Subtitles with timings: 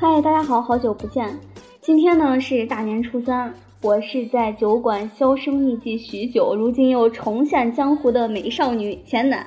[0.00, 1.38] 嗨，大家好，好久不见。
[1.82, 3.52] 今天呢是大年初三，
[3.82, 9.46] 我是在酒馆销声匿迹许久，如今又重现江湖的美少女钱楠。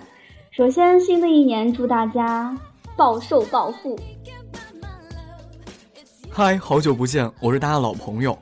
[0.51, 2.55] 首先，新的一年祝大家
[2.95, 3.99] 暴瘦暴富。
[6.29, 8.37] 嗨，好久不见，我是大家老朋友。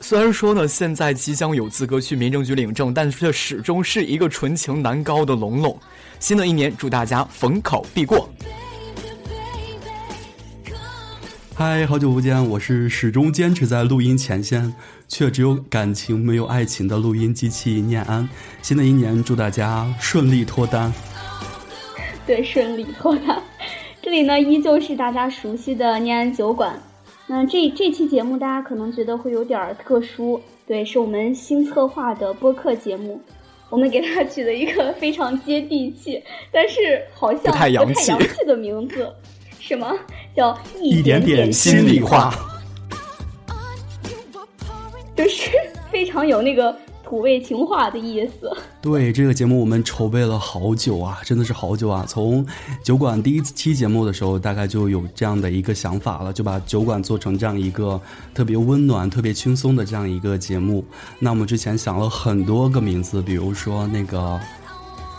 [0.00, 5.78] 虽然说呢，现在即将有资格去民政局领证，但却始终是一个纯情男高的龙龙。
[6.18, 8.28] 新的一年，祝大家逢考必过。
[11.58, 14.72] 嗨，好久不见，我是始终坚持在录音前线，
[15.08, 18.28] 却只有感情没有爱情的录音机器念安。
[18.62, 20.94] 新的一年，祝大家顺利脱单。
[22.24, 23.42] 对，顺利脱单。
[24.00, 26.80] 这里呢，依旧是大家熟悉的念安酒馆。
[27.26, 33.20] 那这这期节目，大家可能觉得会有点特殊，对，是我们新策划的播客节目。
[33.68, 36.22] 我们给它取了一个非常接地气，
[36.52, 38.12] 但是好像不太洋气
[38.46, 39.12] 的名字。
[39.68, 39.94] 什么
[40.34, 42.34] 叫一点点心里话？
[45.14, 45.50] 就是
[45.92, 48.50] 非常有那个土味情话的意思。
[48.80, 52.02] 对这个节目，我们筹备了好久啊，真的是好久啊！
[52.08, 52.46] 从
[52.82, 58.00] 酒馆第一期节目的时候，大概就有这样的一个想法了，就把酒馆做成这样一个
[58.32, 60.82] 特别温暖、特别轻松的这样一个节目。
[61.18, 64.40] 那我们之前想了很多个名字，比如说那个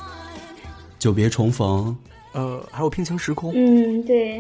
[0.97, 1.95] “久别重逢”。
[2.39, 3.51] 呃，还有平行时空。
[3.53, 4.39] 嗯，对，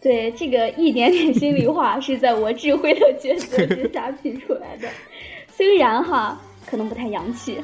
[0.00, 4.88] 对，这个一点点心里话是在我智慧的抉择之下拼出来的。
[5.52, 7.58] 虽然哈，可能不太洋气，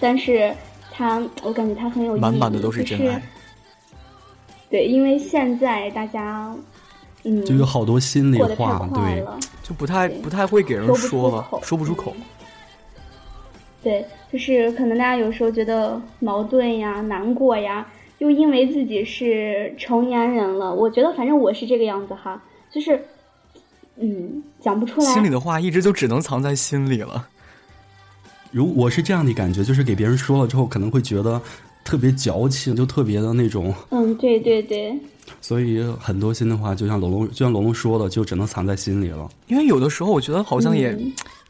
[0.00, 0.52] 但是
[0.90, 2.20] 它，我感觉它很有意义。
[2.20, 3.22] 满满的都是真爱。
[4.68, 6.52] 对，因为现在大家，
[7.22, 9.24] 嗯，就有好多心里话，对，
[9.62, 12.12] 就不太不太会给人说了，说不出口。
[13.84, 17.86] 对，就是可能大家有时候觉得矛盾呀、难过呀。
[18.22, 22.40] 就因为自己是成年人了，我觉得反正我是这个样子哈，
[22.70, 23.04] 就是，
[23.96, 25.06] 嗯，讲不出来。
[25.12, 27.26] 心里的话一直就只能藏在心里了。
[28.52, 31.42] 如我是这样的感觉，就是给别人说了之后，可能会觉得
[31.84, 33.74] 特别矫情，就特别的那种。
[33.90, 34.96] 嗯，对对对。
[35.42, 39.28] 所以很多心的话，就像龙龙，就像龙龙说的，就只能藏在心里了。
[39.48, 40.96] 因为有的时候，我觉得好像也，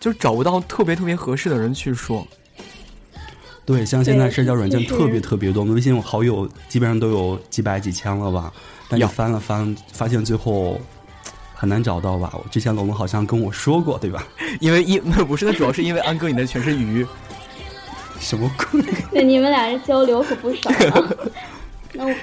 [0.00, 2.26] 就是找不到特别特别合适的人去说。
[3.64, 8.52] 对，像现在社交软件特别特别多，微信好友基本上都有几百几千了吧？
[8.88, 10.80] 但你翻了翻，发现最后
[11.54, 12.32] 很难找到吧？
[12.34, 14.26] 我之前龙龙好像跟我说过，对吧？
[14.60, 17.06] 因为一那不是，那主要是因为安哥你那全是鱼，
[18.18, 18.82] 什么鬼？
[19.12, 20.68] 对，你们俩人交流可不少。
[21.94, 22.14] 那我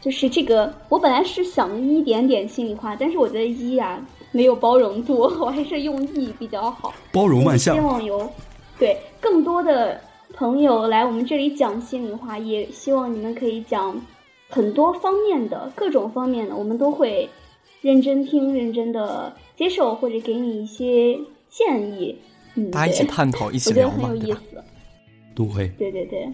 [0.00, 4.00] 就是这个，我本来是想一点点心里话，但是我觉得一啊
[4.32, 6.92] 没有包容度， 我还是用一比较好。
[7.12, 7.76] 包容万象。
[7.76, 8.28] 希望有
[8.80, 10.00] 对更多的。
[10.40, 14.00] 朋友来我们这里讲心里话，也希望你们可以讲
[14.48, 17.28] 很多方面的、各种方面的，我们都会
[17.82, 21.14] 认真听、认真的接受，或者给你一些
[21.50, 22.16] 建议。
[22.54, 24.08] 嗯，大家一起探讨，一起聊嘛，
[25.34, 26.32] 对对对对对。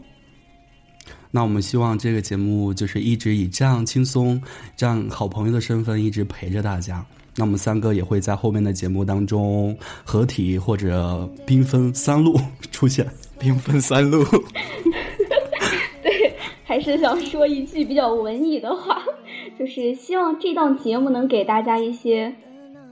[1.33, 4.41] 那我们希望这个节目就是一直以这样轻松、
[4.77, 7.05] 这样好朋友的身份一直陪着大家。
[7.35, 12.39] 那我们三个也会在后面的节目当中合体或者兵分三路
[12.71, 13.05] 出现。
[13.39, 14.25] 兵分三路，
[16.03, 16.33] 对，
[16.65, 19.03] 还是想说一句比较文艺的话，
[19.59, 22.35] 就是希望这档节目能给大家一些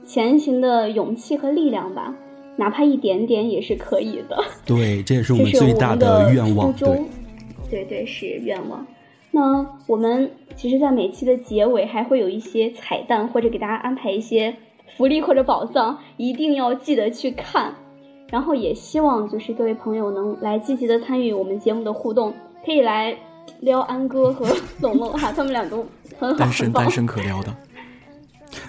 [0.04, 2.14] 前行的勇气和力量吧，
[2.56, 4.44] 哪怕一点点也是可以的。
[4.66, 6.72] 对，这也是我们最大的愿望。
[6.74, 7.00] 对，
[7.70, 8.86] 对对是愿望。
[9.30, 14.54] 那我们其实，在每期的结尾还会有一些彩蛋，或者给大家安排一些
[14.96, 17.74] 福利或者宝藏，一定要记得去看。
[18.34, 22.34] 然后也希望就是各位朋友能来积极的参与我们节目的互动，
[22.66, 23.16] 可以来
[23.60, 24.44] 撩安哥和
[24.80, 25.86] 龙龙哈，他们俩都
[26.18, 27.54] 很好，单身单身可撩的。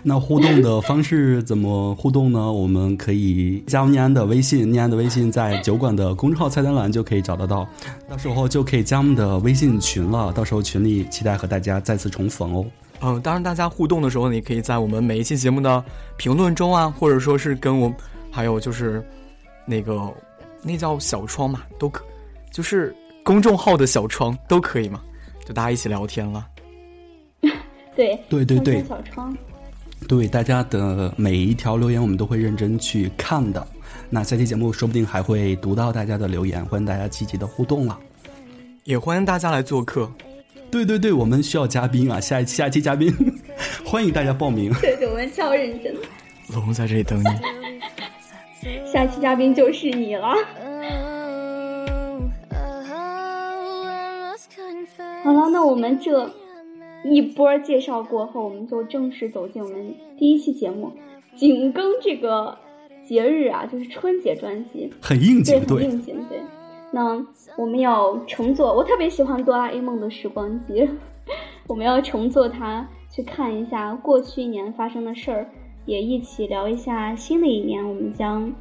[0.03, 2.51] 那互动的方式怎么互动呢？
[2.51, 7.67] 我们可以加念安的微信，念安的微信在酒馆的公众号菜单栏就可以找得到，
[8.07, 10.31] 到时候就可以加我们的微信群了。
[10.31, 12.65] 到时候群里期待和大家再次重逢哦。
[13.01, 15.83] 嗯，当然大家互动的时候，你可以在我们每一期节目的
[16.17, 17.91] 评论中啊，或者说是跟我，
[18.29, 19.03] 还有就是。
[19.65, 20.13] 那个，
[20.61, 22.03] 那叫小窗嘛，都可，
[22.51, 25.01] 就是公众号的小窗都可以嘛，
[25.45, 26.47] 就大家一起聊天了。
[27.95, 29.35] 对对对对，小窗。
[30.07, 33.65] 对大家的每一条留言，我们都会认真去看的。
[34.09, 37.97] 那下期节目说不定还会读到大家的留言，欢迎大家积极的互动了。
[38.83, 40.11] 也欢迎大家来做客。
[40.69, 43.11] 对对对，我们需要嘉宾啊，下一下期嘉宾，
[43.85, 44.71] 欢迎大家报名。
[44.81, 45.95] 对对，我们超认真。
[46.49, 47.25] 龙在这里等你。
[48.85, 50.33] 下期嘉宾就是你了。
[55.23, 56.29] 好了，那我们这
[57.03, 60.91] 一波介绍过后，我们就正式走进我们第一期节目，
[61.35, 62.57] 紧跟这个
[63.07, 66.39] 节日啊，就是春节专辑，很应，景，对，很应景，对。
[66.91, 67.25] 那
[67.57, 70.87] 我们要乘坐，我特别喜欢哆啦 A 梦的时光机，
[71.67, 75.49] 我们要乘坐它去看一下过去一年发生的事儿，
[75.85, 78.51] 也一起聊一下新的一年我们将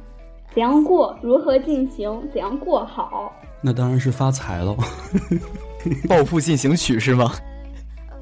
[0.53, 3.33] 怎样过，如何进行，怎样过好。
[3.61, 4.75] 那当然是发财了。
[6.09, 7.31] 暴富进行曲是吗？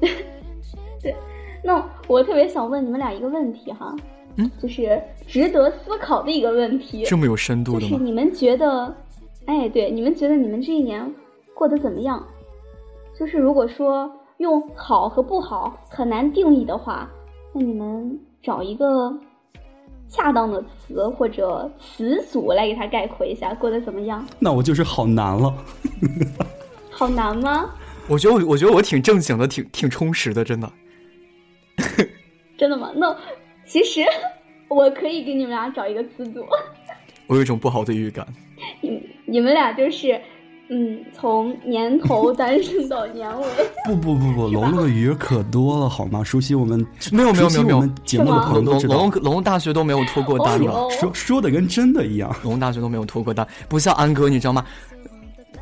[1.02, 1.14] 对
[1.62, 3.94] 那我特别想问你们俩一个问题哈，
[4.36, 7.88] 嗯，就是值得思考的一个问题，这么有深度的吗？
[7.90, 8.94] 就是你们觉得，
[9.46, 11.10] 哎，对，你们觉得你们这一年
[11.54, 12.22] 过得怎么样？
[13.18, 17.08] 就是如果说用好和不好很难定义的话，
[17.54, 19.12] 那你们找一个
[20.08, 24.24] 恰当的词或者词组来给它概括一下，过得怎么样？
[24.38, 25.52] 那我就是好难了。
[26.90, 27.70] 好难吗？
[28.06, 30.70] 我觉得我我觉得我挺正经的，挺挺充实的，真的。
[32.58, 32.92] 真的吗？
[32.94, 33.16] 那
[33.66, 34.02] 其实
[34.68, 36.44] 我可以给你们俩找一个词组，
[37.26, 38.26] 我有一种不好的预感。
[38.80, 40.20] 你你们俩就是。
[40.70, 43.46] 嗯，从年头单身到年尾。
[43.84, 46.24] 不不不不，龙龙的鱼可多了，好吗？
[46.24, 46.78] 熟悉我们
[47.12, 52.34] 没有没有没有没有节目的朋友都知道，龙龙龙大学都没有脱过单的，哦、说说的跟真的一样。
[52.42, 54.64] 龙大学都没有脱过单，不像安哥，你知道吗？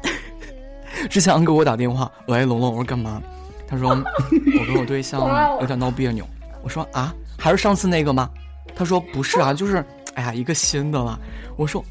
[1.10, 3.20] 之前安哥给我打电话，喂，龙龙，我说干嘛？
[3.66, 3.88] 他说
[4.30, 5.20] 我跟我对象
[5.60, 6.24] 有点闹别扭。
[6.62, 8.30] 我说啊，还是上次那个吗？
[8.76, 9.84] 他说不是啊，就是
[10.14, 11.18] 哎呀，一个新的了。
[11.56, 11.84] 我说。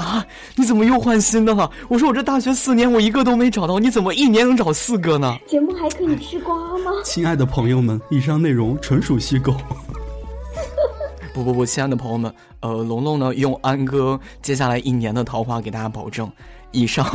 [0.00, 0.26] 啊！
[0.56, 1.70] 你怎么又换新的了？
[1.88, 5.36] 我说我这大学四年我一个都没找到，你怎么一年能找四个呢？
[5.46, 6.90] 节目还可以吃瓜吗？
[7.04, 9.54] 亲爱的朋友们，以上内容纯属虚构。
[11.34, 16.30] 不不不，亲爱的朋友们，呃，龙龙呢用安哥接下来一年的桃花给大家保证，
[16.72, 17.06] 以上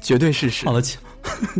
[0.00, 0.66] 绝对是实。
[0.66, 0.98] 好了，亲，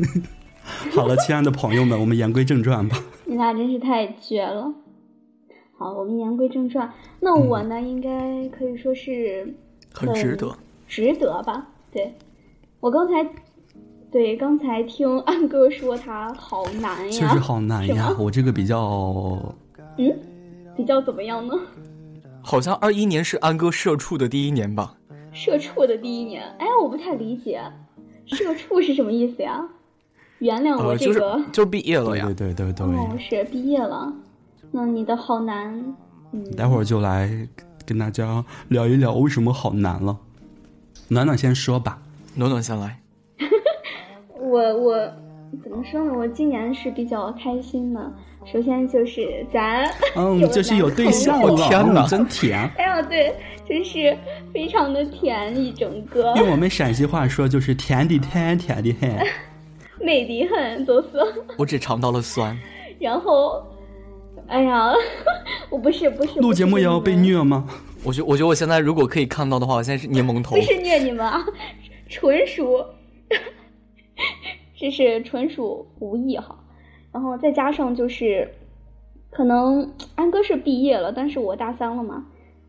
[0.93, 3.03] 好了，亲爱的朋友们，我们言归正传吧。
[3.25, 4.73] 你俩真是太绝了。
[5.79, 6.93] 好，我们言归正传。
[7.21, 9.55] 那我呢，嗯、应该可以说是。
[9.93, 10.57] 很值得，
[10.89, 11.67] 值得吧？
[11.93, 12.15] 对，
[12.81, 13.29] 我刚才，
[14.11, 18.15] 对刚才听安哥说他好难呀，确实好难呀。
[18.19, 19.55] 我这个比较，
[19.99, 20.19] 嗯，
[20.77, 21.55] 比较怎么样呢？
[22.43, 24.95] 好像二一年是安哥社畜的第一年吧？
[25.33, 27.63] 社畜的第一年，哎，我不太理解，
[28.27, 29.69] 社畜是什么意思呀？
[30.39, 32.25] 原谅我这个，呃、就是、就是毕业了呀。
[32.25, 34.13] 对对对对，哦，是毕业了。
[34.71, 35.95] 那你的好难，
[36.33, 37.29] 嗯，待会儿就来。
[37.91, 40.17] 跟大家聊一聊为什么好难了，
[41.09, 41.99] 暖暖先说吧，
[42.37, 43.01] 暖暖先来。
[44.39, 45.13] 我我
[45.61, 46.13] 怎么说呢？
[46.17, 48.01] 我今年是比较开心的。
[48.47, 49.85] 首先就是咱
[50.15, 52.61] 嗯， 就是有对象了，天哪，真甜！
[52.79, 53.35] 哎呀，对，
[53.69, 54.17] 真是
[54.55, 56.33] 非常的甜一整个。
[56.37, 59.19] 用我们陕西话说就是甜的甜，甜的很，
[60.01, 61.09] 美的很，都是。
[61.59, 62.57] 我只尝到了酸。
[63.01, 63.61] 然后。
[64.51, 64.93] 哎呀，
[65.71, 67.65] 我不是不是录节目也要被虐吗？
[68.05, 70.57] 我觉我觉得我现在如果可以看到的话，我现在是柠檬头。
[70.57, 71.41] 不是虐你们啊，
[72.09, 72.85] 纯属，
[74.77, 76.59] 这 是纯属无意哈。
[77.13, 78.53] 然后再加上就是，
[79.31, 82.27] 可能安哥是毕业了，但是我大三了嘛，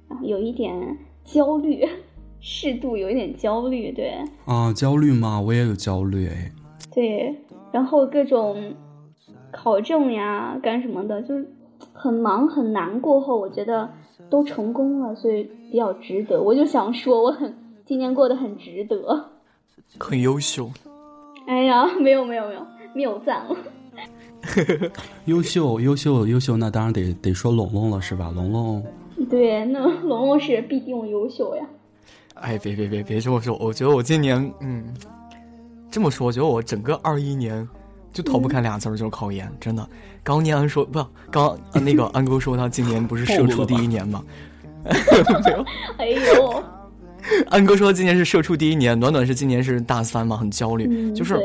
[0.07, 1.83] 然后有一点焦虑，
[2.41, 4.13] 适度有一点焦虑，对。
[4.45, 5.41] 啊，焦虑吗？
[5.41, 6.51] 我也有焦虑哎。
[6.93, 7.35] 对，
[7.71, 8.75] 然后各种
[9.51, 11.49] 考证呀，干什么的，就是。
[11.93, 13.89] 很忙很难，过后我觉得
[14.29, 16.41] 都成功了，所以比较值得。
[16.41, 17.53] 我就想说，我很
[17.85, 19.25] 今年过得很值得，
[19.99, 20.69] 很优秀。
[21.47, 23.55] 哎呀，没有没有没有，谬赞了。
[25.25, 28.31] 优秀优秀优秀，那当然得得说龙龙了，是吧？
[28.33, 28.83] 龙龙。
[29.29, 31.65] 对，那龙龙是必定优秀呀。
[32.35, 34.83] 哎，别别别别这么说，我觉得我今年，嗯，
[35.91, 37.67] 这么说，我觉得我整个二一年。
[38.13, 39.51] 就逃不开俩字儿，就是考研。
[39.59, 39.87] 真的，
[40.23, 44.23] 刚念安说不，刚那个 安哥说他今年不是社畜第一年吗？
[45.45, 45.65] 没有。
[45.97, 46.63] 哎呦，
[47.49, 50.87] 安哥说今年是社畜第一年，暖暖是今年是大三嘛，很焦虑。
[50.89, 51.39] 嗯、就是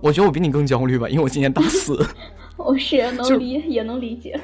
[0.00, 2.04] 我觉得我比你更焦虑吧，因为我今年大四。
[2.56, 4.38] 我，是能理也能理解。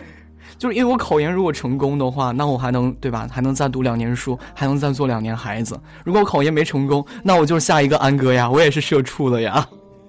[0.58, 3.28] 就是因为我考研如果成功的话，那我还能对吧？
[3.30, 5.78] 还能再读两年书，还能再做两年孩子。
[6.04, 9.66] 如果我考研没成功，那我就是下一个安哥呀，我也是社畜了呀。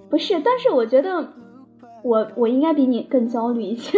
[0.09, 1.27] 不是，但是我觉得。
[2.04, 3.98] 我我应该比你更焦虑一些。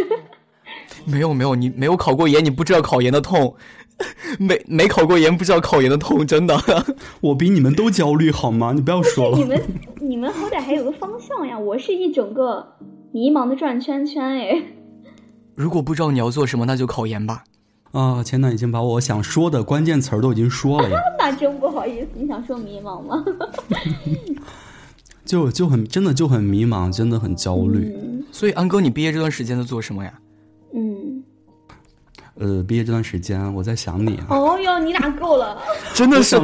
[1.06, 3.56] 没有没有，你没有考过研，你不知道考研的痛。
[4.40, 6.58] 没没考过研，不知道考研的痛，真的。
[7.20, 8.72] 我比你们都焦虑，好吗？
[8.74, 9.38] 你不要说了。
[9.38, 9.62] 你们
[10.00, 12.76] 你们好歹还有个方向呀，我是一整个
[13.12, 14.64] 迷茫的转圈圈哎。
[15.56, 17.44] 如果不知道你要做什么，那就考研吧。
[17.92, 20.98] 啊，前段已经把我想说的关键词儿都已经说了呀。
[21.18, 23.26] 那真不好意思，你想说迷茫吗？
[25.30, 27.96] 就就很真的就很迷茫，真的很焦虑。
[28.02, 30.14] 嗯所以安哥，你毕业这段时间在做什么呀？
[30.74, 31.24] 嗯，
[32.36, 35.58] 呃，毕业这段时间我在想你啊，哦哟，你俩够了。
[35.94, 36.36] 真的是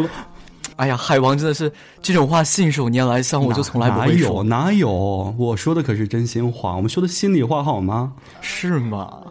[0.75, 8.13] 哎呀，海王真的是这种话信手拈来，像我就从来不会说，哪有，我说的可是真心话，我们说的心里话好吗？
[8.41, 9.21] 是吗？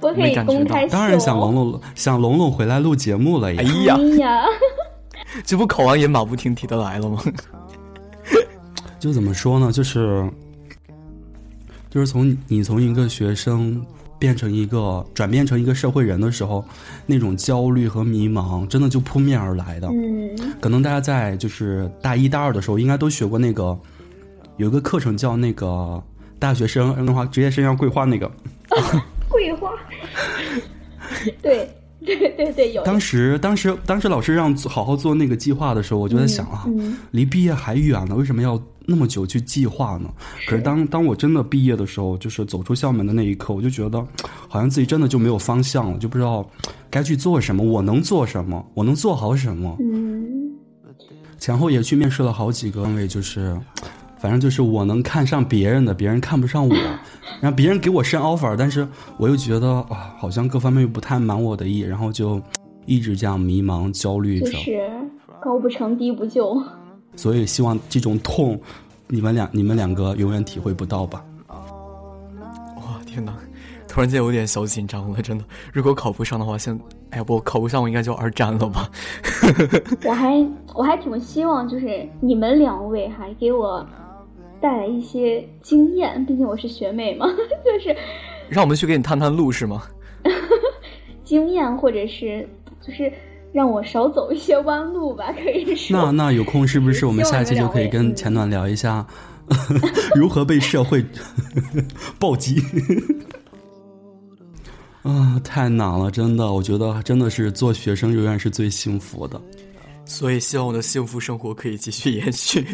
[0.00, 0.88] 我可以感觉到公开秀。
[0.92, 3.62] 当然想龙龙想龙龙回来录节目了呀。
[3.62, 4.44] 哎呀哎，呀，
[5.44, 7.22] 这不考完也马不停蹄的来了吗？
[9.02, 9.72] 就怎么说呢？
[9.72, 10.24] 就是
[11.90, 13.84] 就是从你从一个学生
[14.16, 16.64] 变成一个转变成一个社会人的时候，
[17.04, 19.88] 那种焦虑和迷茫，真的就扑面而来的。
[19.88, 20.30] 嗯
[20.60, 23.76] 可能大家在就是大一大二的时候，应该都学过那个
[24.56, 26.00] 有一个课程叫那个
[26.38, 28.30] 大学生的话职业生涯规划那个。
[29.28, 29.72] 桂花。
[31.42, 31.68] 对
[32.06, 32.84] 对对对，有。
[32.84, 40.08] 当时当时当时老师让做好好做那个计划的时候，我就在想啊，嗯离毕业还远呢，为什么要那么久去计划呢？
[40.46, 44.04] 可是当当我真的毕业的时候，就是走出校门的那一刻，我就觉得
[44.48, 46.48] 好像自己真的就没有方向了，就不知道
[46.90, 49.76] 该去做什么，我能做什么，我能做好什么。
[49.80, 50.52] 嗯，
[51.38, 53.56] 前后也去面试了好几个单位，就是，
[54.18, 56.74] 反正就是我能看上别人的，别人看不上我，
[57.40, 58.86] 然后别人给我申 offer，但是
[59.16, 62.40] 我又觉得啊，好像各方面又不太满我的意，然后就
[62.86, 64.46] 一直这样迷茫焦虑着。
[64.50, 64.90] 就是
[65.40, 66.62] 高不成低不就。
[67.16, 68.60] 所以希望这种痛，
[69.08, 71.24] 你们两你们两个永远体会不到吧。
[71.48, 73.34] 哇，天哪！
[73.86, 75.44] 突然间有点小紧张了，真的。
[75.70, 76.78] 如果考不上的话，现
[77.10, 78.90] 哎呀，不，考不上我应该就二战了吧？
[80.04, 83.86] 我还我还挺希望就是你们两位还给我
[84.62, 87.26] 带来一些经验，毕竟我是学妹嘛，
[87.62, 87.94] 就是
[88.48, 89.82] 让我们去给你探探路是吗？
[91.22, 92.48] 经验或者是
[92.80, 93.12] 就是
[93.52, 95.96] 让我少走一些弯路吧， 可以说。
[95.96, 99.06] 那那有空是不是我们下一期就可以跟前暖聊一下
[100.16, 101.04] 如何被社会
[102.18, 102.62] 暴击？
[105.02, 109.40] 啊，太难了，真的，我觉得真的是做学生永远是最幸福的。
[110.04, 112.66] 所以希望我的幸福生活可以继续延续。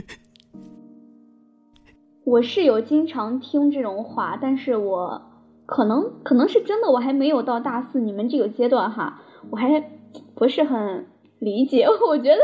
[2.25, 5.21] 我是有经常听这种话，但是我
[5.65, 9.21] 可能可能是真的，我还没有到大四你们这个阶段哈，
[9.51, 9.83] 我还
[10.39, 11.05] 不是很
[11.41, 11.85] 理解。
[12.09, 12.39] 我觉得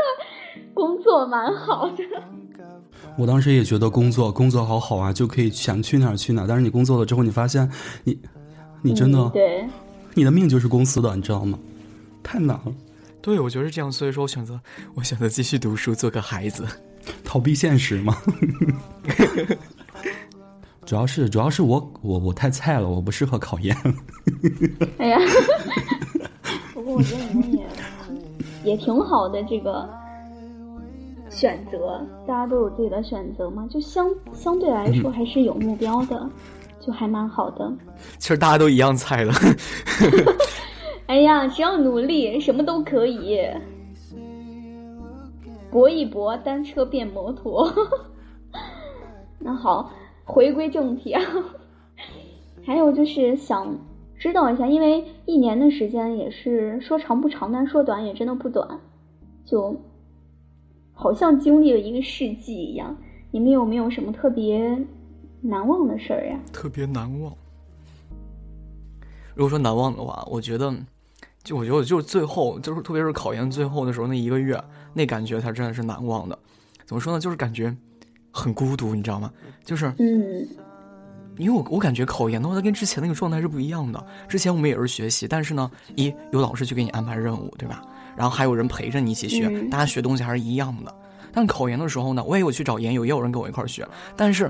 [0.73, 2.03] 工作蛮好的，
[3.17, 6.47] 我当时也觉得工作工作好好啊，就可以想去哪儿去哪儿。
[6.47, 7.69] 但是你工作了之后，你发现
[8.03, 8.19] 你
[8.81, 9.65] 你真的、嗯、对，
[10.13, 11.57] 你的命就是公司的，你知道吗？
[12.21, 12.73] 太难了，
[13.21, 14.59] 对，我觉得是这样，所以说我选择
[14.95, 16.65] 我选择继续读书，做个孩子，
[17.23, 18.17] 逃避现实嘛。
[20.85, 23.75] 主要是主要是我我我太菜了，我不适合考研。
[24.99, 25.19] 哎呀，
[26.73, 27.64] 不过我觉得你们也
[28.65, 29.87] 也挺好的，这个
[31.29, 36.29] 选择，大家都有自己的选择嘛，就相相对来说还是有目标的，
[36.79, 37.71] 就还蛮好的。
[38.17, 39.31] 其实大家都一样菜的。
[41.07, 43.39] 哎呀，只要努力，什么都可以。
[45.71, 47.71] 搏一搏，单车变摩托。
[49.37, 49.91] 那好，
[50.23, 51.21] 回归正题啊。
[52.65, 53.77] 还有就是想
[54.25, 58.67] 知道一下，因为一年的时间也是说长不长，但说短也真的不短，
[59.45, 59.79] 就
[60.93, 62.97] 好像经历了一个世纪一样。
[63.29, 64.83] 你们有没有什么特别
[65.41, 66.39] 难忘的事儿呀？
[66.51, 67.31] 特别难忘。
[69.35, 70.73] 如果说难忘的话，我觉得，
[71.43, 74.59] 就我觉得就是最后，就是特别是考研最后的时候那一个月，
[74.95, 76.39] 那感觉才真的是难忘的。
[76.83, 77.19] 怎么说呢？
[77.19, 77.77] 就是感觉
[78.31, 79.31] 很孤独，你知道吗？
[79.63, 80.47] 就是，嗯，
[81.37, 84.05] 因为我我感觉考研的话，它跟之前那个状态是不一样的。
[84.27, 87.81] 之前我们也是学习，但是呢，一有老师去给你安排任务，对吧？
[88.15, 90.95] 然后还有人陪着你一起学，嗯大家学东西还是一样的。
[91.33, 94.49] 但考研的时候呢，我也有去找研友，也有人跟我一块儿学，但是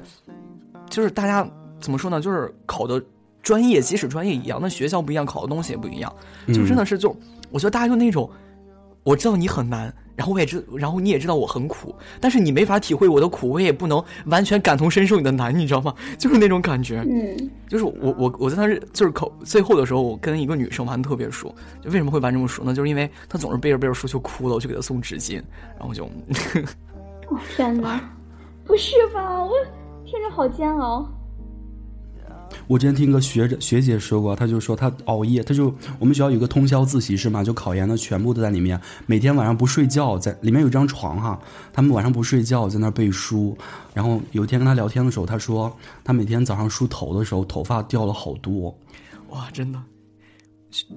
[0.89, 1.47] 就是大家
[1.79, 2.21] 怎么说呢？
[2.21, 3.03] 就是考的
[3.41, 6.15] 专业，即使专业一样，那学校不一样，考的东西也不一样。
[6.47, 7.09] 就真的是就，
[7.49, 8.29] 我觉得大家就那种，
[9.05, 15.93] 我知道你很难，然后我也知，然后你也知道我很苦，但是你没法体会我的苦，我也不能完全感同身受你的难，你知道吗？
[16.17, 17.05] 就是那种感觉。
[17.07, 21.53] 嗯，就是我我我在那是就是口最后的时候，我跟一个女生玩得特别熟。
[21.81, 22.73] 就为什么会玩这么熟呢？
[22.73, 25.39] 就是因为她总是背着背着书就哭了，我就给她送纸巾，
[25.77, 26.05] 然后就，
[27.29, 28.01] 哦天哪，
[28.65, 29.43] 不是吧？
[29.43, 29.51] 我
[30.03, 31.07] 听着好煎熬。
[32.67, 41.39] 我之前听一个学者学姐说过，她就说她熬夜，她就我们学校有个通宵自习室嘛，就考研的全部都在里面，每天晚上不睡觉，在里面有张床哈，
[41.73, 43.57] 他们晚上不睡觉在那儿背书。
[43.93, 48.75] 然后有一天跟她聊天的时候，她说她每天早上梳头的时候头发掉了好多。
[49.29, 49.79] 哇，真的，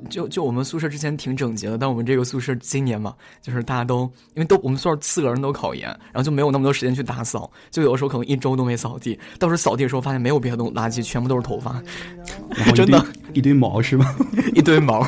[0.08, 4.00] 就就我们宿舍之前挺整洁的，但我们这个宿舍今年嘛，就是大家都
[4.34, 9.18] 因为都我们宿舍四个人都考研，然后就没有那么多时间去打扫，就有的时候可能一周都没扫地。
[9.38, 11.82] 到时候扫地的时候发现没有别的东垃圾，全部都是头发，
[12.74, 13.04] 真的，
[13.34, 14.16] 一堆毛是吧？
[14.54, 15.06] 一堆毛，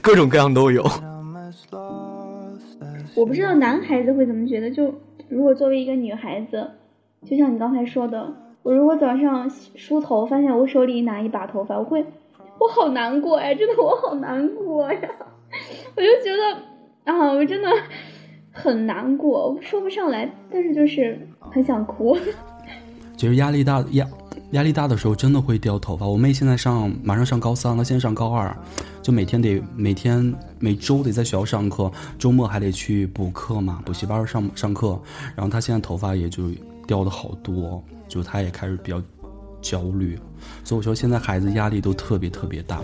[0.00, 0.82] 各种各样都有。
[3.14, 4.94] 我不知道男孩子会怎么觉得，就
[5.28, 6.70] 如果作为一个女孩子，
[7.24, 8.30] 就像你刚才说的，
[8.62, 12.04] 我如果早上梳头发现我手里拿一把头发，我会。
[12.58, 15.00] 我好难过呀，真的我好难过呀，
[15.94, 17.68] 我就觉得啊，我真的
[18.50, 22.16] 很难过，说不上来，但是就是很想哭。
[23.16, 24.06] 其 实压力大压
[24.52, 26.06] 压力大的时候真的会掉头发。
[26.06, 28.54] 我妹现在上马上上高三了，现在上高二，
[29.02, 34.98] 就每天得每天每周得在学校上课，周末还得去补课嘛，补习班上上课。
[35.34, 36.50] 然后她现在头发也就
[36.86, 39.02] 掉的好多，就她也开始比较。
[39.68, 40.16] 焦虑，
[40.62, 42.80] 所以我说现在孩子压力都特别特别大。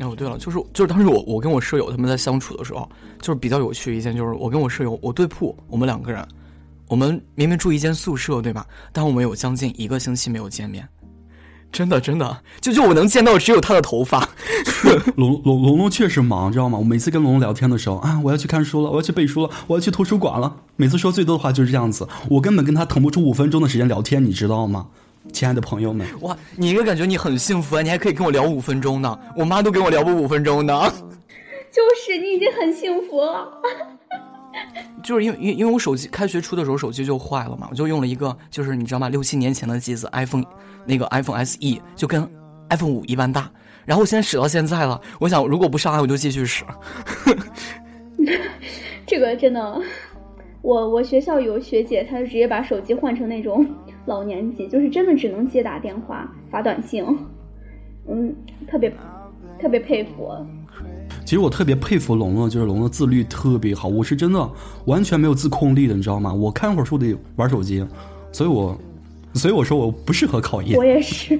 [0.00, 2.88] 哦，对了，就是就是当时我我跟我舍友他们在相处的时候，
[3.20, 6.26] 就是比较有趣一件，就是我跟我舍友我对铺，我们两个人，
[6.88, 8.66] 我们明明住一间宿舍，对吧？
[8.92, 10.88] 但我们有将近一个星期没有见面。
[11.70, 14.28] 真的，真的，就就我能见到只有他的头发。
[15.16, 16.78] 龙龙龙龙确实忙，知道吗？
[16.78, 20.56] 我每次跟龙龙聊天的时候啊，我要去看书了，我要去背书了，我要去图书馆了。
[20.76, 24.86] 每次说最多的话就是这样子，我根本跟他腾不出五分钟的时间聊天，你知道吗？
[25.32, 29.18] 亲爱的朋友们，哇，你一个感觉你很幸福啊，你还可以跟我聊五分钟呢。
[29.36, 30.90] 我妈都跟我聊不五分钟呢。
[31.70, 33.46] 就是你已经很幸福了。
[35.02, 39.08] 就是因为因因为我手机开学初的时候手机就坏了嘛，我就用了一个就是你知道吗？
[39.08, 40.44] 六七年前的机子 iPhone。
[40.90, 41.58] 那个 iPhone SE
[41.94, 42.26] 就跟
[42.70, 43.50] iPhone 五一般大，
[43.84, 44.98] 然后我现在使到现在了。
[45.20, 46.64] 我想如果不上岸，我就继续使。
[49.06, 49.82] 这个真的，
[50.62, 53.66] 我我学校有学姐，她就直接把手机换成那种
[54.06, 57.04] 老年机，就是真的只能接打电话、发短信。
[58.08, 58.34] 嗯，
[58.66, 58.90] 特别
[59.60, 60.34] 特别佩服。
[61.28, 63.86] 其实我特别佩服龙龙，就是龙龙自律特别好。
[63.86, 64.50] 我是真的
[64.86, 66.32] 完全没有自控力的，你知道吗？
[66.32, 67.86] 我看会儿书得玩手机，
[68.32, 68.74] 所以我。
[69.34, 70.74] 所以我说我不适合考研。
[70.78, 71.38] 我也是，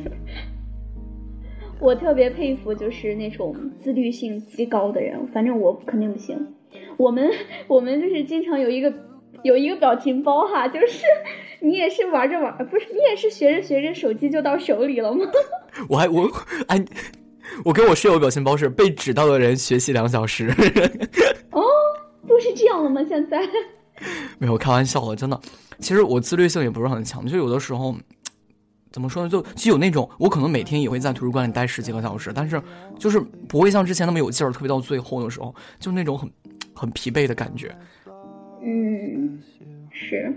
[1.81, 6.37] 我特别佩服就是那种自律性极高的人，反正我肯定不行。
[6.99, 7.31] 我们
[7.67, 8.93] 我们就是经常有一个
[9.43, 11.03] 有一个表情包哈，就是
[11.61, 15.25] 你也是玩着玩，不是你也是学着学着手机就到手里了吗？
[15.89, 16.31] 我还我
[16.69, 16.85] 哎，
[17.65, 20.49] 我跟我室友表情包是被指到的人学习两小时。
[21.51, 21.63] 哦，
[22.27, 23.05] 都是这样了吗？
[23.09, 23.41] 现在？
[24.39, 25.41] 没有开玩笑的，真的。
[25.81, 27.95] 其实我自律性也不是很强，就有的时候，
[28.93, 29.29] 怎么说呢？
[29.29, 32.63] 就就有那种，我可能每天也会在图书馆里待十几个小时，但是
[32.99, 33.19] 就是
[33.49, 36.31] 不会像之前那么有劲儿，特别到最后的时候，就那种很
[36.75, 37.75] 很疲惫的感觉。
[38.63, 39.41] 嗯，
[39.91, 40.33] 是，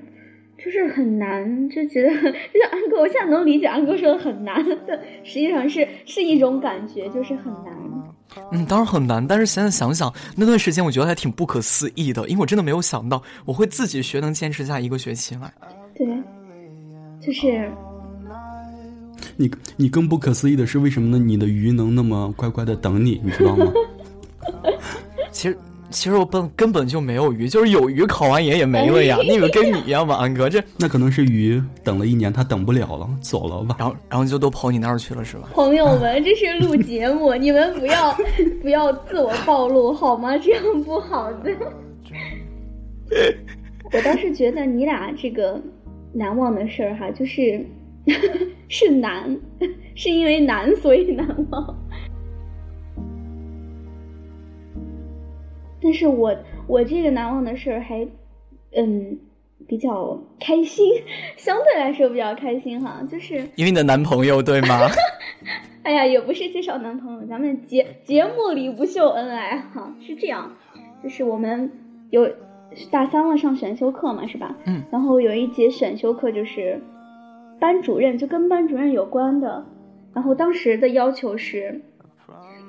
[0.63, 4.63] 就是很难，就觉得 就是安哥，我现在能理解安哥说的很难，
[5.23, 7.73] 实际上是是一种感觉，就是很难。
[8.51, 15.51] 嗯，当然很难，但是现在想想那段时间，我觉得还挺不可思议的，因为我真的没有想到我会自己学能坚持下一个学期来。
[15.95, 16.07] 对，
[17.19, 17.69] 就是
[19.35, 21.23] 你，你更不可思议的是为什么呢？
[21.23, 23.65] 你的鱼能那么乖乖的等你，你知道吗？
[25.31, 25.57] 其实。
[25.91, 29.17] 其实我本根本就没有鱼，就是有鱼考完研也没了呀。
[29.21, 30.49] 你以为跟你一样吧，安哥？
[30.49, 33.75] 这那可能是鱼等了一年，他等不了了，走了吧？
[33.77, 35.49] 然后，然后就都跑你那儿去了，是吧？
[35.53, 38.17] 朋友们，这是录节目， 你们不要
[38.61, 40.37] 不要自我暴露好吗？
[40.37, 41.51] 这样不好的。
[43.93, 45.61] 我倒是觉得你俩这个
[46.13, 47.65] 难忘的事儿哈，就是
[48.69, 49.37] 是难，
[49.95, 51.77] 是因为难所以难忘。
[55.81, 56.35] 但是我
[56.67, 58.07] 我这个难忘的事儿还，
[58.75, 59.17] 嗯，
[59.67, 60.85] 比较开心，
[61.37, 64.87] 相对来说比较开心哈，就是因为你的男朋友对吗？
[65.83, 70.55] 哎呀，也不是介绍男朋友，咱们节节目里不秀恩爱哈，是这样，
[71.03, 71.71] 就是我们
[72.11, 72.29] 有
[72.91, 74.55] 大三了上选修课嘛，是吧？
[74.65, 74.83] 嗯。
[74.91, 76.79] 然后有一节选修课就是
[77.59, 79.65] 班主任，就跟班主任有关的，
[80.13, 81.81] 然后当时的要求是。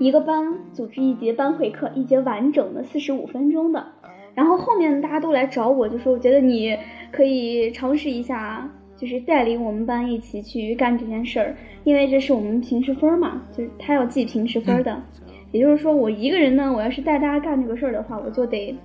[0.02, 3.86] 一个班组织一节班会课，一节完整的四十五分钟的，
[4.34, 6.76] 然后后面大家都来找我，就说我觉得你
[7.12, 15.00] 可以尝试一下，就是带领我们班一起去干这件事儿，因为这是我们平时分嘛，就是他要记平时分的，
[15.52, 18.76] 也就是说我一个人呢，我要是带大家干这个事儿的话，我就得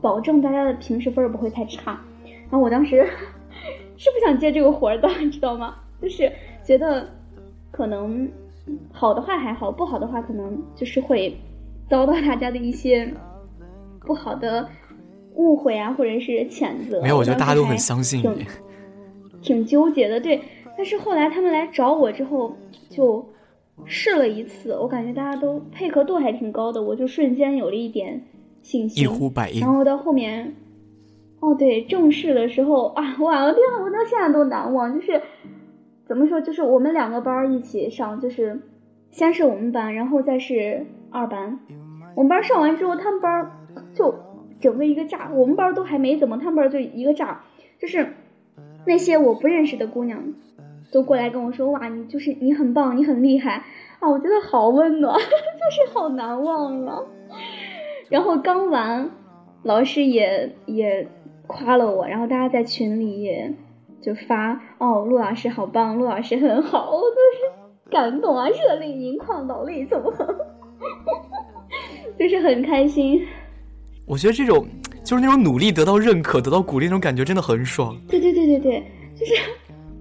[0.00, 2.00] 保证大家的平时分不会太差。
[2.24, 3.06] 然后我当时
[3.98, 5.74] 是不想接这个活儿的，你知道吗？
[6.00, 6.32] 就是
[6.64, 7.06] 觉得
[7.70, 8.26] 可能。
[8.92, 11.36] 好的话还好，不好的话可能就是会
[11.88, 13.12] 遭到大家的一些
[14.00, 14.68] 不好的
[15.34, 17.02] 误会啊，或者是谴责。
[17.02, 18.46] 没有，我觉得大家都很相信你。
[19.42, 20.40] 挺纠结的，对。
[20.76, 22.56] 但是后来他们来找我之后，
[22.88, 23.24] 就
[23.84, 28.24] 试了一次，我感觉大家都配合度还挺高的，我就瞬间有了一点
[28.62, 29.04] 信心。
[29.04, 29.72] 一呼百应然。
[29.72, 30.54] 后到后面，
[31.40, 34.94] 哦对，正式的时候啊，我的天啊，我到现在都难忘。
[34.94, 35.20] 就是
[36.06, 38.60] 怎么说，就是我们两个班一起上，就是
[39.10, 41.58] 先是我们班，然后再是二班。
[42.14, 43.50] 我们班上完之后，他们班
[43.94, 44.14] 就
[44.60, 47.42] 整个一个炸，我们班都还没怎么，他们班就一个炸，
[47.78, 48.06] 就是
[48.86, 50.22] 那些我不认识的姑娘
[50.92, 53.64] 都过来跟我说，哇，你就是你很棒，你很厉害
[53.98, 57.02] 啊，我觉得好温暖， 就是好难忘啊。
[58.10, 59.10] 然后刚完，
[59.62, 61.08] 老师也也
[61.46, 63.54] 夸了我，然后大家在群里也
[64.04, 70.26] 就发哦，陆老师好棒，陆老师很好，我就是感动啊，热泪盈眶，老泪纵横，
[72.18, 73.24] 就是很开心。
[74.06, 74.66] 我觉得这种
[75.02, 77.96] 就是那种努力得到认可、得到鼓励那种感觉，真的很爽。
[78.06, 78.84] 对对对对对，
[79.18, 79.32] 就是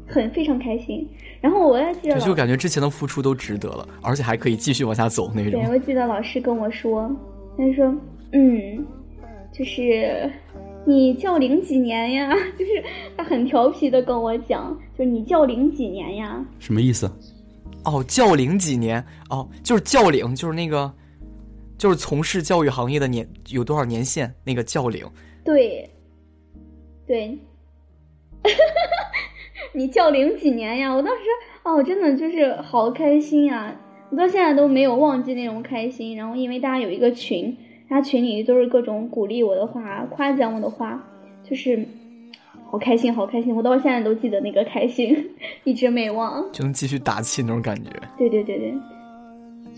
[0.05, 1.09] 很非常开心。
[1.39, 5.69] 然后我也记得就感觉之前的付出都值得了，而且还可以继续往下走那种对。
[5.69, 7.09] 我记得老师跟我说，
[7.57, 7.95] 他就说，
[8.33, 8.85] 嗯，
[9.53, 10.29] 就是
[10.85, 12.33] 你教龄几年呀？
[12.59, 12.83] 就是
[13.15, 16.45] 他很调皮的跟我讲，就是你教龄几年呀？
[16.59, 17.09] 什么意思？
[17.85, 19.05] 哦，教龄几年？
[19.29, 20.93] 哦，就是教龄，就是那个，
[21.77, 24.33] 就是从事教育行业的年有多少年限？
[24.43, 25.05] 那个教龄。
[25.43, 25.89] 对，
[27.05, 27.37] 对，
[29.73, 30.93] 你教龄几年呀？
[30.93, 31.21] 我当时
[31.63, 33.73] 哦，真的就是好开心啊！
[34.09, 36.15] 我到现在都没有忘记那种开心。
[36.15, 37.57] 然后因为大家有一个群，
[37.93, 40.99] 大家群里都是各种鼓励我的话、夸奖我的话，
[41.47, 41.85] 就是
[42.65, 43.55] 好开心，好开心！
[43.55, 45.15] 我到现在都记得那个开心，
[45.63, 46.43] 一直没忘。
[46.51, 47.91] 就能继续打气那种感觉。
[48.17, 48.73] 对对对对，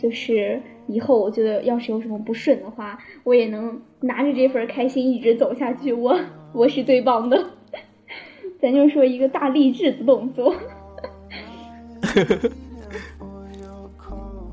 [0.01, 5.91] 就是以后我觉得要是有什么不顺的话，我也能拿着这份开心一直走下去。
[5.91, 6.17] 我
[6.53, 7.49] 我是最棒的，
[8.61, 10.55] 咱就说一个大励志的动作。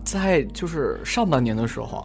[0.03, 2.05] 在就是上半年的时候，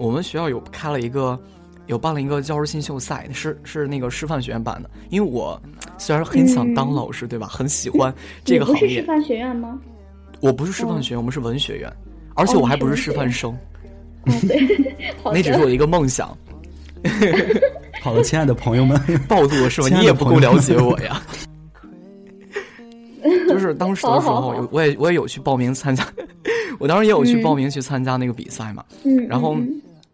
[0.00, 1.38] 我们学校有开了一个，
[1.86, 4.88] 有办了一个教师新秀赛，是是那个师范学院办的。
[5.10, 5.60] 因为我
[5.98, 7.46] 虽然很想当老师，对吧？
[7.46, 8.88] 很喜欢 这个行业。
[8.88, 9.78] 是师范学院吗？
[10.40, 11.92] 我不是师范学院，我们是文学院，
[12.34, 13.52] 而且我还不是师范生，
[14.24, 15.72] 哦，对， 好那只是我的。
[15.72, 16.34] 一个梦想。
[18.02, 19.88] 好了，亲爱的朋友们，暴露了是吧？
[19.88, 21.22] 你也不够了解我呀。
[23.46, 26.06] 就是当时的时候，我也我也有去报名参加，
[26.78, 28.82] 我当时也有去报名去参加那个比赛嘛。
[29.04, 29.56] 嗯，然后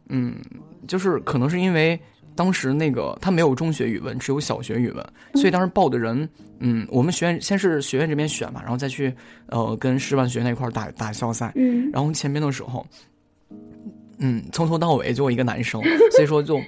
[0.08, 1.98] 嗯嗯，就是可能是因为
[2.34, 6.28] 当时那个他没有中学语文，只有小学语文，所以当时报的人，
[6.60, 9.12] 嗯，我们学院先是学院这边选嘛，然后再去
[9.46, 12.86] 呃跟师范学院那块儿打打校赛，嗯，然后前面的时候，
[14.18, 15.80] 嗯，从头到尾就我一个男生，
[16.12, 16.60] 所以说就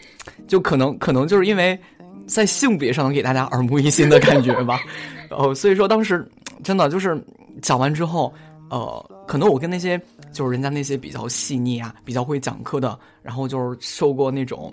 [0.46, 1.78] 就可能可能就是因为
[2.26, 4.80] 在性别上能给大家耳目一新的感觉吧，
[5.28, 6.26] 然 后所以说当时
[6.62, 7.22] 真的就是
[7.60, 8.32] 讲完之后，
[8.70, 10.00] 呃，可能我跟那些
[10.32, 14.72] 就是人家那些比较细腻啊、比较会讲课的，然后就是受过那种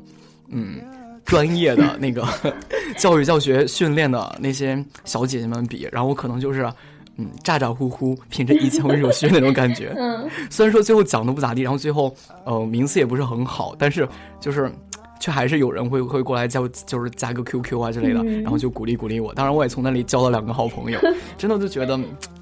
[0.49, 0.81] 嗯
[1.25, 2.27] 专业的那个
[2.97, 6.69] 教育教学训练的那些小姐姐们比，然后我可能就是。
[7.17, 9.89] 嗯，咋咋呼呼，凭着一腔热血那种感觉。
[9.95, 12.13] 嗯，虽然说最后讲的不咋地，然后最后
[12.43, 14.05] 呃名次也不是很好，但是
[14.37, 14.69] 就是
[15.17, 19.33] 却还是有人会会过来加就是加个 QQ 啊之类的，嗯然后就鼓励鼓励我。
[19.33, 20.99] 当然我也从那里交了两个好朋友，
[21.39, 21.97] 真的就觉得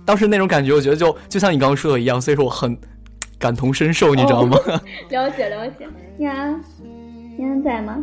[0.05, 2.75] 当时那种感觉，我觉得就就像你刚刚说的一样，所以说我很
[3.43, 4.57] 感同身受，你知道吗？
[5.09, 5.85] 了解了解。
[6.19, 6.57] 呀，
[7.37, 7.97] 你还在吗？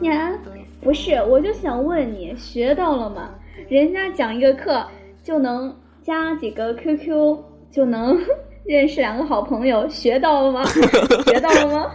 [0.00, 0.32] 呀，
[0.80, 3.28] 不是，我就想问你，学到了吗？
[3.68, 4.82] 人家讲一个课
[5.22, 7.36] 就能加几个 QQ，
[7.70, 8.18] 就能
[8.64, 10.64] 认识两个好朋友，学到了吗？
[11.28, 11.90] 学到了吗？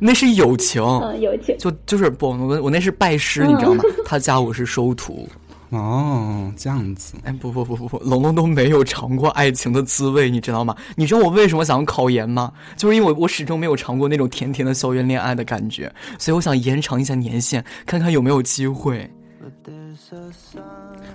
[0.00, 0.82] 那是友情。
[0.82, 1.56] 嗯，有请。
[1.56, 3.84] 就就是不，我我那是拜师，你知道吗？
[4.04, 5.28] 他加我是收徒，
[5.74, 10.74] 哦，这样子，哎，不不不不不，龙龙都没有尝过爱情的滋味，你知道吗？
[10.96, 12.52] 你知道我为什么想考研吗？
[12.76, 19.10] 就是因为我我始终没有尝过那种甜甜的校园恋爱的感觉，所以我想延长一下年限，看看有没有机会。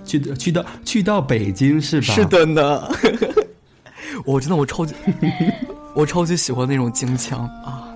[0.05, 2.13] 去去到去到北京是吧？
[2.13, 2.89] 是，的呢，
[4.25, 4.93] 我真的我超级
[5.95, 7.93] 我超级喜欢那种京腔啊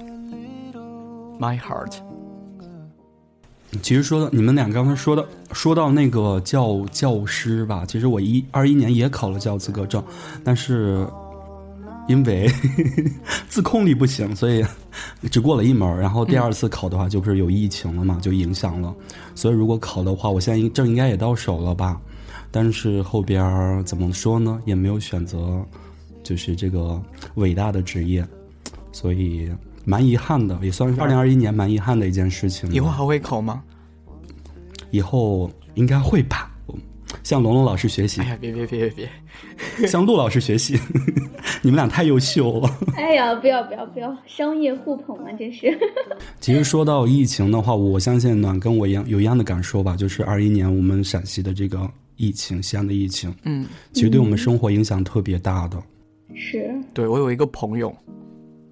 [1.39, 2.12] ，My heart。
[3.81, 10.03] 其实说到你们俩刚才说到说到那个教教师吧，其实我一二一年也考了教资格证，
[10.43, 11.07] 但是
[12.07, 12.49] 因为
[13.49, 14.63] 自控力不行，所以
[15.31, 15.97] 只过了一门。
[15.97, 18.93] 然后第二次考的话，就不是有疫情了嘛，就影响了。
[19.36, 21.99] 所以如果考的话，我现在证应该也到手了吧？
[22.51, 25.65] 但是后边怎么说呢，也没有选择，
[26.23, 27.01] 就是这个
[27.36, 28.23] 伟大的职业，
[28.91, 29.49] 所以
[29.86, 32.72] 蛮遗憾的，也算是二零二一年蛮遗憾的一件事情。
[32.72, 33.63] 以后还会考吗？
[34.91, 36.52] 以后应该会吧。
[36.67, 36.78] 我
[37.24, 38.30] 向龙龙老师学习哎。
[38.30, 39.10] 呀，别别别别
[39.78, 40.80] 别， 向陆老师学习，
[41.62, 42.69] 你们俩太优秀了。
[42.96, 45.78] 哎呀，不要不要不要，商业互捧啊，这是。
[46.39, 55.82] 其实说到疫情的话，我相信暖跟我一样有一样的感受吧，就是二一年我们陕西的这个疫情，西安的疫情，嗯，其实对我们生活影响特别大的。
[56.36, 57.93] 是，对我有一个朋友，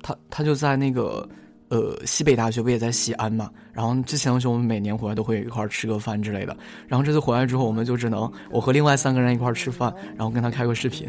[0.01, 1.27] 他他就在那个
[1.69, 3.49] 呃西北大学，不也在西安嘛？
[3.71, 6.55] 然后之前的时候，我们每年回来都会一块儿吃个饭之类的。
[6.87, 11.07] 然后这次回来之后，我们就只能我和另外三个人一块儿吃饭，然后跟他开个视频。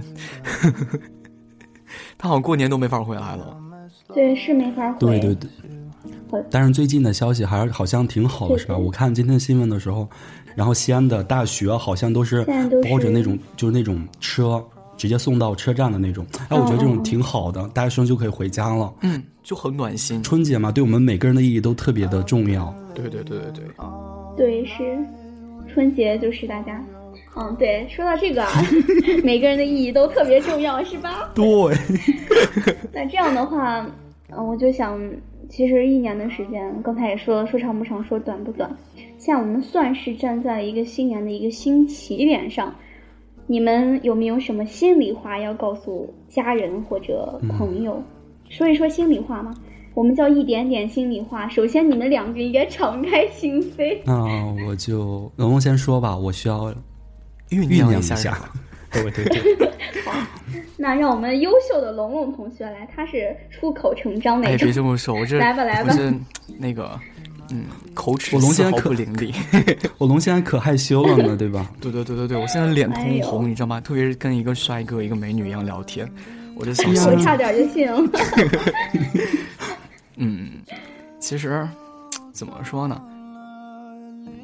[2.16, 3.56] 他好像过年都没法回来了。
[4.14, 4.98] 对，是没法回。
[4.98, 5.50] 对对对。
[6.50, 8.76] 但是最近的消息还是好像挺好的，是吧？
[8.76, 10.08] 我看今天新闻的时候，
[10.54, 12.42] 然后西安的大学好像都是
[12.82, 14.64] 包着那种就是那种车，
[15.02, 16.24] 直接送到车站的那种。
[16.48, 18.94] 哎，我觉得这种挺好的，大学生就可以回家了。
[19.00, 20.22] 嗯，就很暖心。
[20.22, 22.72] 春节嘛，对我们每个人的意义都特别的重要。
[22.94, 23.64] 对对对对
[24.36, 24.96] 对，对，是
[25.74, 26.80] 春节就是大家。
[27.34, 28.62] 嗯，对，说到这个啊，
[29.24, 31.28] 每个人的意义都特别重要，是吧？
[31.34, 31.44] 对，
[32.94, 33.84] 那这样的话，
[34.30, 35.00] 嗯，我就想，
[35.50, 38.70] 其实一年的时间，刚才也说了，说长不长，说短不短。
[39.18, 42.72] 现在我们算是站在了一个新年的一个新起点上，
[43.46, 48.02] 你们有没有什么心里话要告诉家人或者朋友？
[48.48, 49.54] 说一说心里话吗？
[49.94, 51.48] 我们叫一点点心里话。
[51.48, 53.98] 首先，你们两个应该敞开心扉。
[54.04, 56.70] 那我就 龙龙先说吧，我需要
[57.50, 58.38] 酝酝酿一一下。
[58.90, 59.68] 对对对，
[60.76, 64.72] 那让我们优秀的龙龙同学来，他是出口成章那哎，种别。
[64.72, 66.12] 这么说，我这来吧来吧我是
[66.58, 66.98] 那个
[67.50, 69.34] 嗯，口齿我龙现在可不伶俐。
[69.98, 71.70] 我龙现在可害羞了呢，对吧？
[71.80, 73.80] 对对对对对，我现在脸通红，你知道吗？
[73.80, 76.10] 特别是跟一个帅哥、一个美女一样聊天，
[76.54, 78.02] 我这小哎呀心我差点就信了。
[80.16, 80.52] 嗯，
[81.18, 81.68] 其实
[82.32, 83.02] 怎么说呢？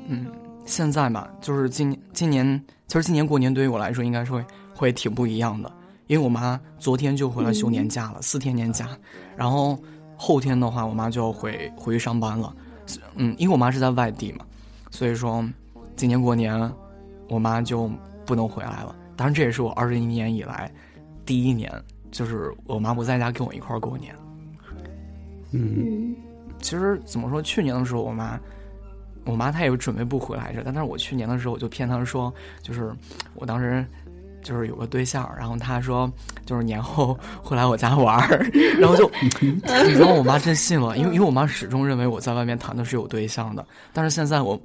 [0.09, 0.27] 嗯，
[0.67, 5.71] 现在嘛，就是今今年，其实今年过年对于我来说应该是会会挺不一样的，
[6.09, 8.89] 因为我妈昨天就回来休年假了，四天年假，
[9.37, 9.79] 然后
[10.17, 12.53] 后天的话，我妈就要回回去上班了。
[13.17, 14.45] 嗯，因为我妈是在外地嘛，
[14.91, 15.45] 所以说
[15.97, 16.71] 今年过年
[17.29, 17.91] 我妈就
[18.25, 18.95] 不能回来了。
[19.17, 20.71] 当然，这也是我二十一年以来
[21.27, 21.73] 第一年，
[22.11, 24.15] 就是我妈不在家跟我一块儿过年。
[25.51, 26.17] 嗯，嗯，
[26.61, 28.39] 其实怎么说，去年的时候，我妈，
[29.25, 32.95] 我妈她也准备不回来着，但是我去年的时候，我就骗她说，就是
[33.35, 33.85] 我当时
[34.43, 36.11] 就是有个对象，然后他说
[36.47, 44.61] 就是年后 会来我家玩儿，然后就 你知道我妈真信了，因为因为我妈始终认为我在外面谈的是有对象的，但是现在我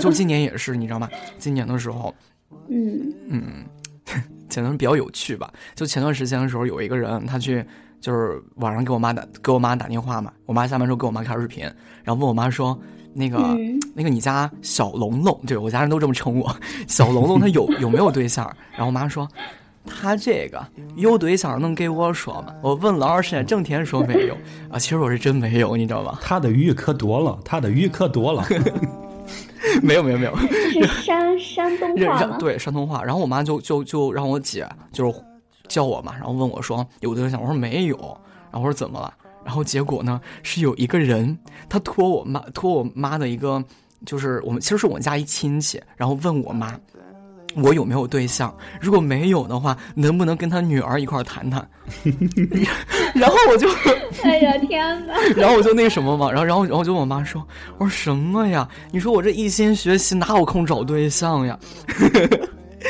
[0.00, 1.08] 就今年也是，你知道吗？
[1.38, 2.14] 今年的时候，
[2.68, 3.64] 嗯嗯，
[4.48, 5.52] 前段比较有趣吧。
[5.74, 7.64] 就前段时间的时候，有一个人他去，
[8.00, 10.32] 就是晚上给我妈打给我妈打电话嘛。
[10.46, 11.64] 我妈下班之后给我妈开视频，
[12.04, 12.78] 然后问我妈说
[13.14, 16.54] ：“那个、嗯那个你家小龙龙，对我家人都这么称我，
[16.86, 19.28] 小龙龙他有 有没有对象？”然后我妈说。
[19.90, 20.62] 他这个
[20.96, 22.52] 有对象能给我说吗？
[22.60, 24.36] 我问了二十年，整天说没有
[24.70, 24.78] 啊。
[24.78, 26.18] 其实我是真没有，你知道吧？
[26.20, 28.44] 他的鱼可多了，他的鱼可多了。
[29.82, 32.36] 没有没有没有，是山山东认话吗？
[32.38, 35.14] 对山东话，然后我妈就就就让我姐就是
[35.68, 37.96] 叫我嘛，然后问我说有对象，我说没有，
[38.50, 39.10] 然后我说怎么了？
[39.48, 41.38] 然后结果呢是有一个人
[41.70, 43.64] 他托我妈托我妈的一个
[44.04, 46.78] 就是我们其实是我们家一亲戚，然后问我妈
[47.56, 51.66] 我有没有对象，如果没有的话，能不能跟他女儿一块儿谈谈？
[53.16, 53.66] 然后我就。
[54.22, 55.14] 哎呀天哪！
[55.34, 57.42] 然后我就那什么嘛，然后然后然后就问我妈说，
[57.78, 58.68] 我说什么呀？
[58.92, 61.58] 你说我这一心学习哪有空找对象呀？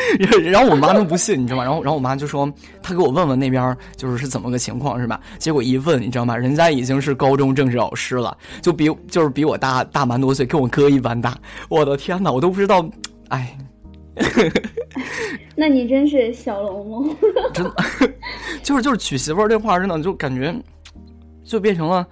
[0.51, 1.65] 然后我妈都不信，你知道吗？
[1.65, 2.51] 然后然后我妈就说，
[2.83, 5.21] 她给我问问那边就是是怎么个情况是吧？
[5.39, 6.37] 结果一问，你知道吗？
[6.37, 11.37] 人家已经是高中政治老师了，就比就是比我大大蛮多岁，跟我哥一般大。
[11.69, 12.89] 我的天哪，我都不知道，
[13.29, 13.57] 哎，
[15.55, 17.17] 那你真是小龙龙。
[17.53, 17.75] 真的
[18.63, 20.55] 就是就是娶媳妇儿这话，真的就感觉
[21.45, 22.07] 就变成了，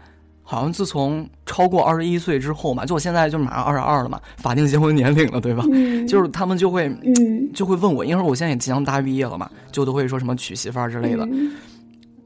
[0.48, 5.64] 好像自从超过二十一岁之后嘛，就我现在就马上二十二了嘛，法定结婚年龄了，对吧？
[5.72, 11.26] 嗯，就是他们就会嗯就会问我，因为我现在也即将大学毕业了嘛，就都会说什么娶媳妇儿之类的。
[11.26, 11.52] 嗯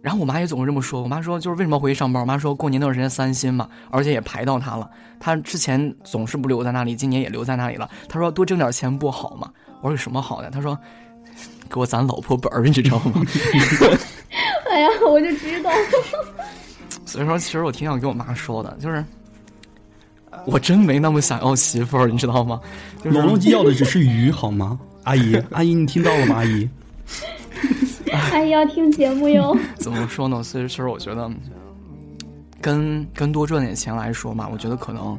[0.03, 2.23] 然后我妈也总是这么说，我妈说就是为什么回去上班？
[2.23, 4.89] 我妈说过年那段时间三薪嘛，而且也排到她了。
[5.19, 7.87] 她之前总是不留在那里，今年也留在那里了。
[8.09, 9.51] 她说多挣点钱不好吗？
[9.83, 10.49] 我说有什么好的？
[10.51, 10.79] 她说
[11.69, 13.23] 给我攒老婆本儿，你知道吗？
[14.73, 15.71] 哎呀，我就知道。
[17.11, 19.05] 所以说，其实我挺想跟我妈说的，就是
[20.45, 22.61] 我真没那么想要媳妇儿，你知道吗？
[23.03, 24.79] 就是龙龙要的只是鱼， 好吗？
[25.03, 26.37] 阿姨，阿姨，你听到了吗？
[26.37, 26.69] 阿姨，
[28.31, 29.57] 阿姨要听节目哟。
[29.75, 30.41] 怎么说呢？
[30.41, 31.29] 所以其实我觉得，
[32.61, 35.19] 跟跟多赚点钱来说嘛，我觉得可能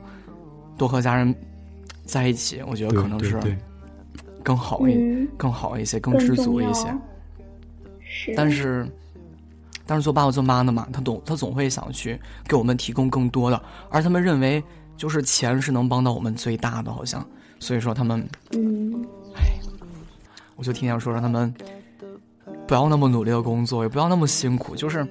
[0.78, 1.36] 多和家人
[2.06, 3.38] 在一起，我觉得可能是
[4.44, 6.88] 更好一、嗯更好一些，更更知足一些。
[8.00, 8.88] 是，但是，
[9.92, 14.64] 但是做爸爸做妈的嘛，他总他总会想去给我们提供更多的，而他们认为
[14.96, 17.28] 就是钱是能帮到我们最大的，好像，
[17.60, 19.06] 所以说他们，嗯，
[20.56, 21.54] 我就天天说让他们
[22.66, 25.06] 不要那么努力的工作，也不要那么辛苦，就是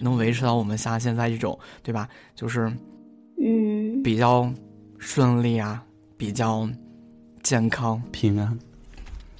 [0.00, 2.06] 能维持到我们像现在这种，对吧？
[2.34, 2.70] 就是
[3.42, 4.52] 嗯，比较
[4.98, 5.82] 顺利啊，
[6.18, 6.68] 比较
[7.42, 8.58] 健康平安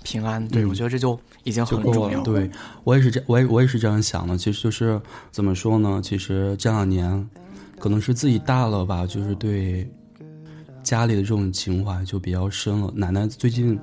[0.03, 0.49] 平安。
[0.49, 2.25] 对、嗯我觉得这就已经很重要了。
[2.25, 2.51] 对
[2.83, 4.37] 我也是这，我也我也是这样想的。
[4.37, 6.01] 其实就是怎么说呢？
[6.03, 7.31] 其实这两年，
[7.79, 9.89] 可能是自己大了吧，就是对
[10.83, 12.93] 家里的这种情怀就比较深了。
[12.95, 13.79] 奶奶最近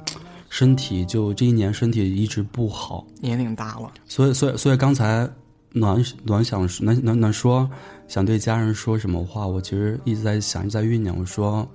[0.50, 5.30] 身体就这一年身体一直不好，年龄大了，所以所以所以刚才
[5.72, 7.70] 暖暖想暖暖暖说
[8.08, 11.18] 想对家人说什么话，我其实一直在想，一直在酝酿。
[11.18, 11.66] 我说，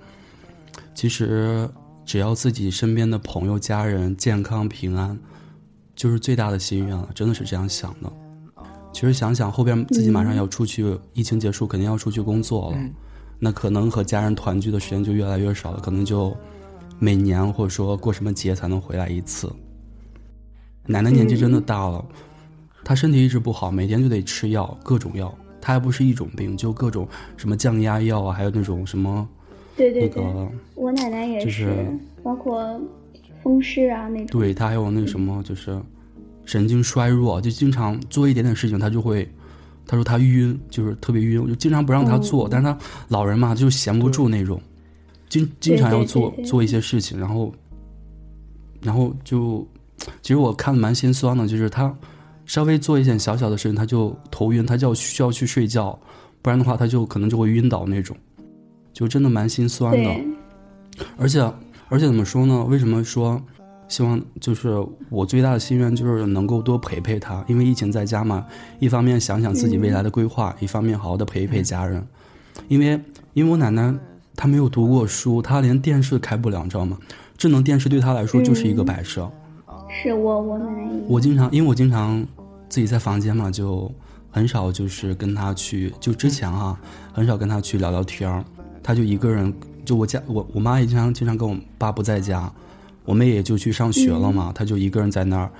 [0.95, 1.69] 其实
[2.05, 5.19] 只要自己身边的朋友、家人健康平安，
[5.97, 8.13] 就是最大的心愿了，真的是这样想的。
[8.93, 12.93] 其实想想后边自己马上要出去，疫情结束肯定要出去工作了，嗯
[13.39, 16.35] 那可能和家人团聚的时间就越来越少了，可能就
[16.99, 19.53] 每年或者说过什么节才能回来一次。
[20.87, 22.03] 奶奶年纪真的大了，
[22.83, 25.35] 她身体一直不好，每天就得吃药，各种药。
[25.61, 27.07] 她还不是一种病，就各种
[27.37, 29.29] 什么降压药啊，还有那种什么
[29.77, 32.81] 对对对，那个，我奶奶也，就是是包括
[33.47, 35.81] 风湿啊那种，对他还有那什么就是
[36.45, 39.29] 神经衰弱，就经常做一点点事情，他就会，
[39.87, 44.61] 他说他晕，就是特别晕，我就经常不让他做，哦但是他老人嘛就闲不住那种，
[45.29, 47.55] 经经常要做做一些事情，然后，
[48.83, 49.65] 然后就，
[50.23, 51.97] 其实我看的蛮心酸的，就是他
[52.47, 55.97] 稍微做一点小小的事情，他就头晕，他就要需要去睡觉，
[56.43, 58.17] 不然的话他就可能就会晕倒那种，
[58.93, 60.11] 就真的蛮心酸的。
[61.19, 61.39] 而且
[61.89, 62.65] 而且怎么说呢？
[62.65, 63.41] 为什么说
[63.89, 67.45] 希望就是我最大的心愿就是能够多陪陪他？
[67.47, 68.45] 因为疫情在家嘛，
[68.81, 72.05] 一方面想想自己未来的规划，一方面好好的陪一陪家人。
[72.69, 73.01] 因为
[73.35, 73.95] 因为我奶奶
[74.35, 76.99] 她没有读过书，她连电视开不了，你知道吗？
[77.39, 79.31] 智能电视对她来说就是一个摆设。
[79.89, 82.27] 是我我奶奶我经常因为我经常
[82.69, 83.89] 自己在房间嘛，就
[84.31, 86.77] 很少就是跟她去，就之前啊，
[87.13, 88.45] 很少跟她去聊聊天儿，
[88.83, 89.55] 他就一个人，
[89.87, 92.53] 就我家我我妈也经常经常跟我爸不在家，
[93.07, 95.51] 我妹也就去上学了嘛，她就一个人在那儿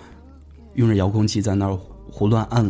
[0.75, 1.79] 用着遥控器在那儿
[2.11, 2.69] 胡乱按，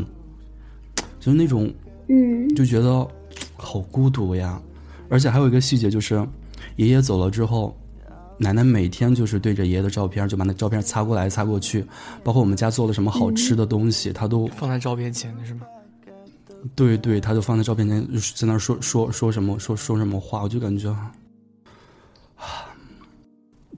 [1.18, 1.72] 就是那种
[2.08, 3.04] 嗯就觉得
[3.56, 4.62] 好孤独呀。
[5.08, 6.24] 而且还有一个细节就是，
[6.76, 7.76] 爷爷走了之后，
[8.38, 11.84] 奶奶每天就是对着爷爷的照片，就把那照片擦过来擦过去，
[12.24, 15.60] 包括我们家做了什么好吃的东西，她都放在照片前是吗？
[16.74, 21.12] 对对，她就放在照片前，就是在那儿说说说什么说说什么话，我就感觉，啊，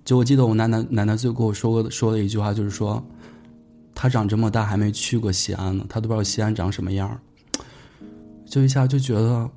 [0.08, 3.04] 就我记得我奶奶奶奶最后跟我说过说了一句话，就是说，
[3.94, 7.20] 他长这么大还没去过西安呢，他都不知道西安长什么样儿
[8.46, 9.50] 就一下就觉得，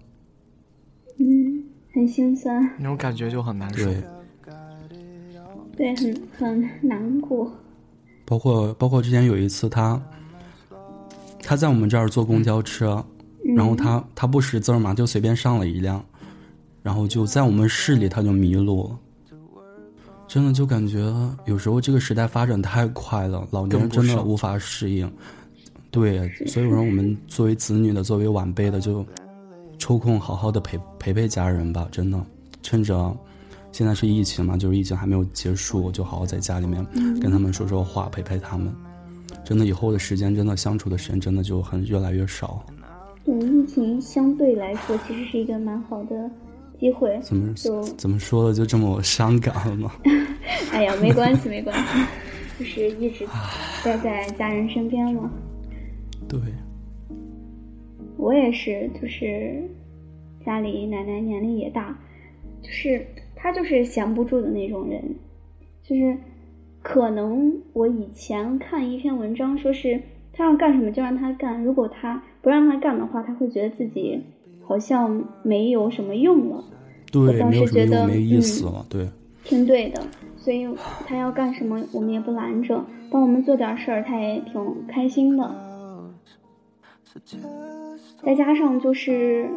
[1.19, 3.85] 嗯，很心酸，那种感觉就很难受。
[3.85, 4.03] 对，
[5.77, 7.49] 对，很很难过，
[8.25, 10.01] 包括包括之前有一次他，
[11.41, 13.01] 他在我们这儿坐公交车，
[13.45, 16.03] 嗯然后他他不识字儿嘛，就随便上了一辆，
[16.83, 18.99] 然后就在我们市里他就迷路了。
[20.31, 21.13] 真的就感觉
[21.43, 25.11] 有时候这个时代发展太快了，老年人真的无法适应。
[25.89, 29.05] 对，所以说我们作为子女的，作为晚辈的，就
[29.77, 31.85] 抽空好好的陪陪陪家人吧。
[31.91, 32.17] 真的，
[32.63, 33.13] 趁着
[33.73, 36.81] 现在是疫情嘛，就是疫情还没有结束，就好好在家里面
[37.19, 38.73] 跟他们说说话，陪陪他们。
[39.43, 42.65] 真的，以后的时间，真的相处的时间，真的就很越来越少。
[43.25, 46.31] 对疫情相对来说其实是一个蛮好的
[46.81, 49.91] 机会，怎么就怎么说的，就这么伤感了吗？
[50.73, 51.83] 哎呀，没关系没关系，
[52.57, 53.23] 就是一直
[53.85, 55.29] 待在家人身边嘛。
[56.27, 56.39] 对，
[58.17, 59.61] 我也是，就是
[60.43, 61.95] 家里奶奶年龄也大，
[62.63, 65.03] 就是她就是闲不住的那种人，
[65.83, 66.17] 就是
[66.81, 70.01] 可能我以前看一篇文章，说是
[70.33, 74.23] 她要干什么就让她干，如果她不让她干的话，她会觉得自己
[74.63, 76.63] 好像没有什么用了，我
[77.11, 78.85] 对，倒没有什么用，是觉得没意嗯思了。
[78.89, 79.07] 对，
[79.43, 80.01] 挺对的。
[80.37, 80.67] 所以
[81.05, 85.55] 他要干什么，我们也不拦着，帮我们做点事儿，他也挺开心的。
[88.23, 89.49] 再加上就是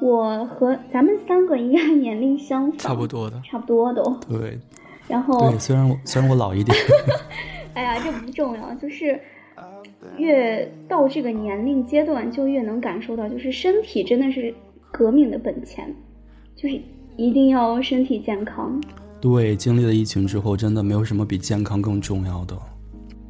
[0.00, 3.40] 我和咱们三个应该年龄相仿，差不多的。
[3.44, 4.02] 差不多都。
[4.28, 4.58] 对，
[5.08, 6.76] 然后对，虽然我虽然我老一点，
[7.74, 9.20] 哎呀，这不重要，就是
[10.16, 14.54] 越到这个年龄阶段，就越能感受到，就是身体真的是
[14.92, 15.94] 革命的本钱，
[16.64, 16.80] 就是
[17.18, 18.82] 一定要身体健康。
[19.20, 22.56] 对，经历了疫情之后，真的没有什么比健康更重要的。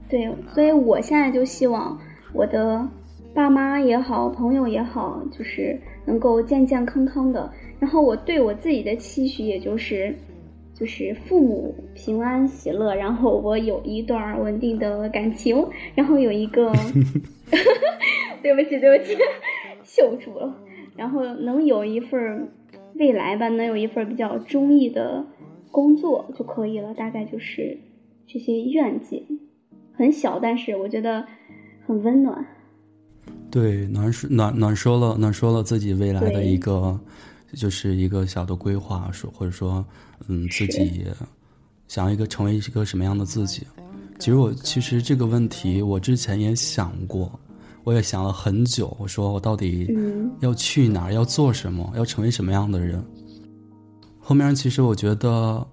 [0.09, 1.99] 对，所以我现在就希望
[2.33, 2.89] 我的
[3.35, 5.77] 爸妈也好，朋友也好，就是
[6.07, 7.51] 能够健健康康的。
[7.81, 10.15] 然后我对我自己的期许，也就是
[10.73, 15.67] 就是父母平安喜乐，然后我有一段稳定的感情，
[15.97, 16.73] 然后有一个，
[18.41, 19.17] 对不起对不起，
[19.83, 20.55] 笑住了。
[20.97, 22.49] 然后能有一份
[22.95, 25.25] 未来吧，能有一份比较中意的
[25.71, 26.95] 工作就可以了。
[26.95, 27.79] 大概就是
[28.27, 29.25] 这些愿景，
[29.93, 31.27] 很小，但是我觉得
[31.87, 32.47] 很温暖。
[33.51, 36.99] 对，暖说暖暖说了，暖说了自己未来的一个，
[37.53, 39.85] 就是一个小的规划，说或者说，
[40.29, 41.05] 嗯，自己
[41.89, 43.67] 想要一个成为一个什么样的自己。
[44.19, 47.31] 其实我其实这个问题我之前也想过。
[47.85, 49.95] 我也想了很久，我说我到底
[50.41, 53.05] 要去哪儿，要做什么，要成为什么样的人？
[54.19, 55.67] 后面其实我觉得，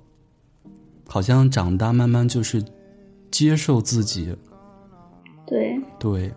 [1.07, 2.61] 好像长大慢慢就是
[3.31, 4.35] 接受自己，
[5.47, 6.31] 对对，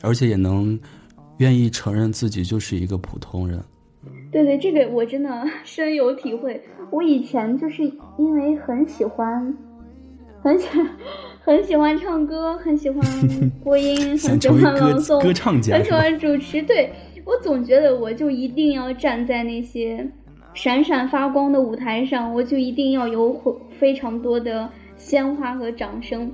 [0.00, 0.78] 而且也能
[1.38, 3.60] 愿意承认自己就是一个普通人。
[4.30, 6.62] 对对，这个我真的 深有体会。
[6.92, 7.82] 我以前就是
[8.16, 9.56] 因为很喜欢，
[10.40, 10.68] 很喜。
[11.46, 13.00] 很喜欢唱歌，很喜欢
[13.62, 15.22] 播音，很喜欢朗诵，
[15.70, 16.60] 很喜欢主持。
[16.60, 16.90] 对
[17.24, 20.04] 我总觉得我就一定要站在那些
[20.54, 23.40] 闪闪发光的舞台上，我就一定要有
[23.78, 26.28] 非常多的鲜花和掌声。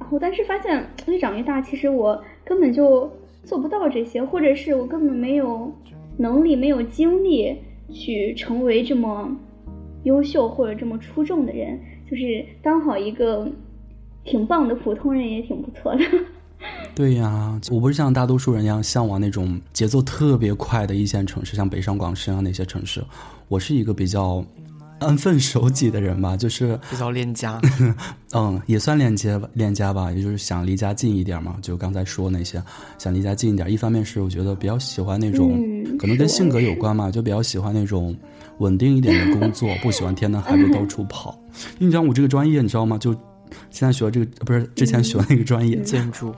[0.00, 3.08] 然后，但是发现越长越大，其实我根本就
[3.44, 5.72] 做不到这些，或者是我根本没有
[6.16, 7.56] 能力、没有精力
[7.92, 9.30] 去成为这么
[10.02, 11.78] 优秀或者这么出众的人，
[12.10, 13.48] 就是当好一个。
[14.26, 16.04] 挺棒的，普通人也挺不错的。
[16.94, 23.04] 对呀，我不是像大多数人一样向往那种节奏特别快的一线城市，像北上广深啊那些城市。
[23.48, 24.44] 我是一个比较
[24.98, 27.60] 安分守己的人吧，就是比较恋家。
[28.34, 31.56] 嗯，也算恋家吧，恋家吧，也就是想离家近一点嘛。
[31.60, 32.60] 就刚才说那些，
[32.98, 33.70] 想离家近一点。
[33.70, 35.50] 一方面是我觉得比较喜欢那种，
[35.98, 38.16] 可能跟性格有关嘛，就比较喜欢那种
[38.58, 41.38] 稳定一点的工作，不喜欢天南海北到处跑。
[41.78, 42.98] 你讲我这个专业，你知道吗？
[42.98, 43.14] 就
[43.70, 45.80] 现在学这个不是之前学那个专业。
[45.82, 46.34] 建筑，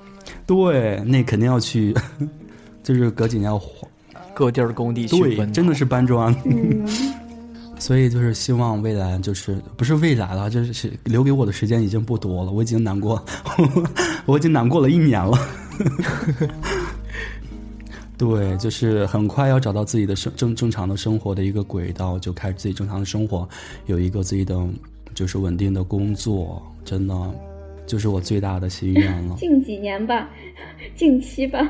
[0.46, 1.94] 对，那肯定要去，
[2.82, 3.88] 就是隔几年要换。
[4.34, 6.34] 各地儿工地去，对，真的是搬砖。
[7.80, 13.24] 所以就是希望未来就是不是未来了，就是留给我的时间已经不多了，我已经难过，
[14.26, 15.38] 我已经难过了一年了。
[18.16, 23.48] 对，就是很快要找到自己的生正正常的生活的一个轨道，就开始自己正常的生活，
[23.86, 24.56] 有一个自己的
[25.14, 26.62] 就是稳定的工作。
[26.84, 27.14] 真的，
[27.86, 29.36] 就是我最大的心愿了。
[29.38, 30.28] 近几年吧，
[30.96, 31.68] 近期吧。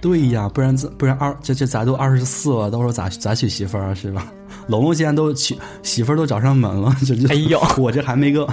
[0.00, 3.94] 对呀，不然这不然二这这咱都二十四了，到时候咋咋娶媳妇儿啊？
[3.94, 4.30] 是吧？
[4.68, 8.46] 龙龙现在都娶媳妇儿都找上门了， 这这哎呦，我这还没个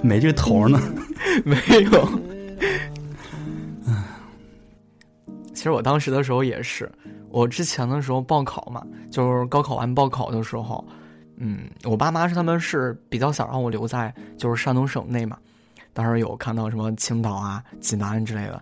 [0.00, 0.80] 没这头呢，
[1.44, 1.56] 没
[1.92, 2.08] 有。
[3.86, 3.94] 唉，
[5.52, 6.90] 其实我当时的时候也是，
[7.30, 10.82] 我之前的时候报考嘛，就是高考完报考的时候。
[11.40, 15.38] 嗯，我爸妈是他们是比较想让我留在就是山东省内嘛，
[15.92, 18.60] 当时有看到什么青岛啊、济南之类的，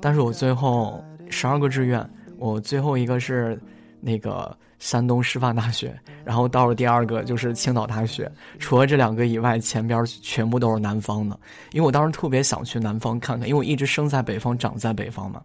[0.00, 2.04] 但是我最后十二个志愿，
[2.36, 3.56] 我最后一个是
[4.00, 8.28] 那个山东师范大学，然后到了第二个就是青岛大学，
[8.58, 11.38] 除了这两个以外，前边全部都是南方的，
[11.70, 15.40] 因为我当时特别想去南方看看，因为我一直生在北方，长在北方嘛，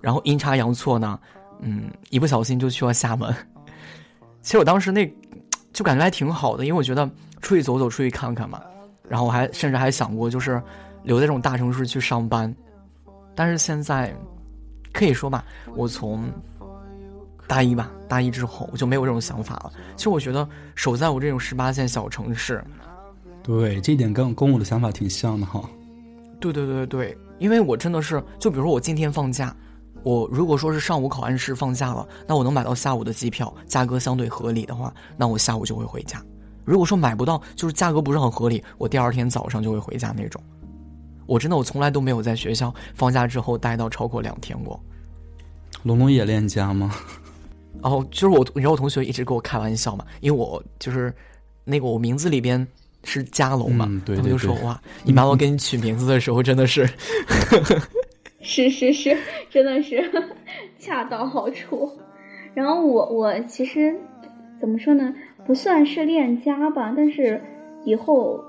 [0.00, 1.16] 然后阴差阳错呢，
[1.60, 3.32] 嗯，一不小心就去了厦门，
[4.42, 5.08] 其实我当时那。
[5.72, 7.08] 就感觉还挺好的，因为我觉得
[7.40, 8.60] 出去走走，出去看看嘛。
[9.08, 10.62] 然后我还甚至还想过，就是
[11.02, 12.54] 留在这种大城市去上班。
[13.34, 14.14] 但是现在
[14.92, 15.44] 可以说吧，
[15.74, 16.30] 我从
[17.46, 19.72] 大一吧，大一之后我就没有这种想法了。
[19.96, 22.62] 其实我觉得守在我这种十八线小城市，
[23.42, 25.62] 对这一点跟跟我的想法挺像的哈。
[26.40, 29.54] 对对对对，因为我真的是，就比如说我今天放假。
[30.02, 36.22] 我如果说是上午考完试放假了，那我能买到下午的机票，价格相对合理的话，那我下午就会回家。
[36.64, 40.42] 如果说买不到，就是价格不是很合理，我第二天早上就会回家那种。
[41.26, 44.78] 我真的我从来都没有在学校放假之后待到超过两天过。
[45.84, 46.94] 龙龙也恋家吗？
[47.82, 51.14] 哦，就是我，你知道我同学一直跟我开玩笑嘛，因为我就是
[51.64, 52.64] 那个我名字里边
[53.04, 56.88] 是加龙嘛，他们就说哇，你妈妈给你取名字的时候真的是。
[58.42, 59.16] 是是是，
[59.48, 60.10] 真的是
[60.78, 61.90] 恰到好处。
[62.54, 63.96] 然后我我其实
[64.60, 65.14] 怎么说呢，
[65.46, 67.40] 不算是恋家吧，但是
[67.84, 68.44] 以后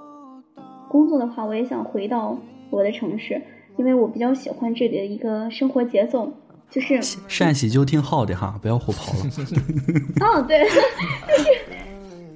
[0.89, 2.37] 工作的话，我也想回到
[2.69, 3.41] 我的城市，
[3.77, 6.33] 因为我比较喜欢这里的一个生活节奏，
[6.69, 9.19] 就是 陕西就挺好的哈，不要胡跑了。
[10.19, 11.59] 哦，对，就是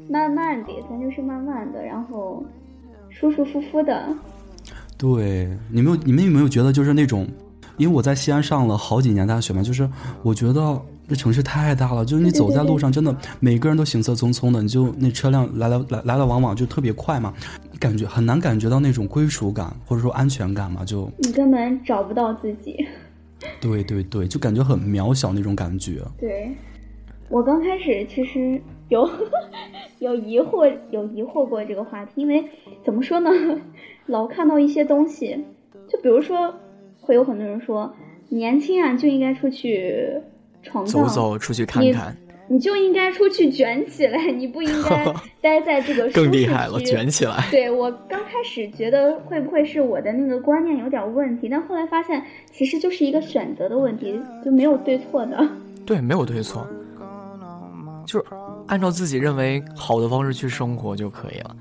[0.10, 2.45] 慢慢的，咱就是慢慢的，然后
[3.10, 4.08] 舒舒服服的。
[4.97, 7.28] 对，你们有你们有没有觉得就是那种，
[7.78, 9.89] 因为我在西安上了好几年大学嘛，就是
[10.23, 17.34] 我觉得这城市太大了，就是你走在路上，真的每个人都行色匆匆的，你就那车辆来来来来来往往就特别快嘛，
[17.80, 22.86] 感觉很难感觉到那种归属感或者说安全感嘛，就你根本找不到自己。
[23.61, 26.01] 对对对，就感觉很渺小那种感觉。
[26.19, 26.51] 对，
[27.30, 28.59] 我刚开始其实
[28.89, 29.07] 有
[29.99, 32.43] 有疑惑，有疑惑过这个话题，因为
[32.84, 33.30] 怎么说呢，
[34.07, 35.45] 老看到一些东西，
[35.88, 36.51] 就比如说，
[37.08, 37.91] 会有很多人说，
[38.28, 40.12] 年轻啊就应该出去
[40.62, 42.14] 闯荡，走走出去看看，
[42.49, 45.05] 你就应该出去卷起来， 你不应该
[45.41, 47.47] 待在这个更厉害了，卷起来。
[47.49, 55.47] 对我刚开始觉得会不会是我的那个观念有点问题，但后来发现其实就是一个选择的问题，就没有对错的。
[55.86, 56.68] 对，没有对错，
[58.05, 58.26] 就是
[58.68, 61.55] 按照自己认为好的方式去生活就可以了。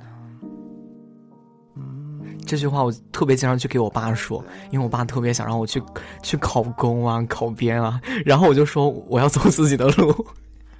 [2.47, 5.82] 这句话我特别经常去给我爸说，因为我爸特别想让我去
[6.22, 10.26] 去考公啊、考编啊，然后我就说我要走自己的路。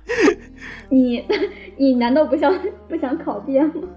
[0.89, 1.25] 你
[1.77, 2.57] 你难道不想
[2.89, 3.89] 不想考编吗？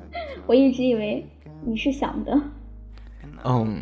[0.48, 1.24] 我一直以为
[1.64, 2.42] 你是想的。
[3.46, 3.80] 嗯，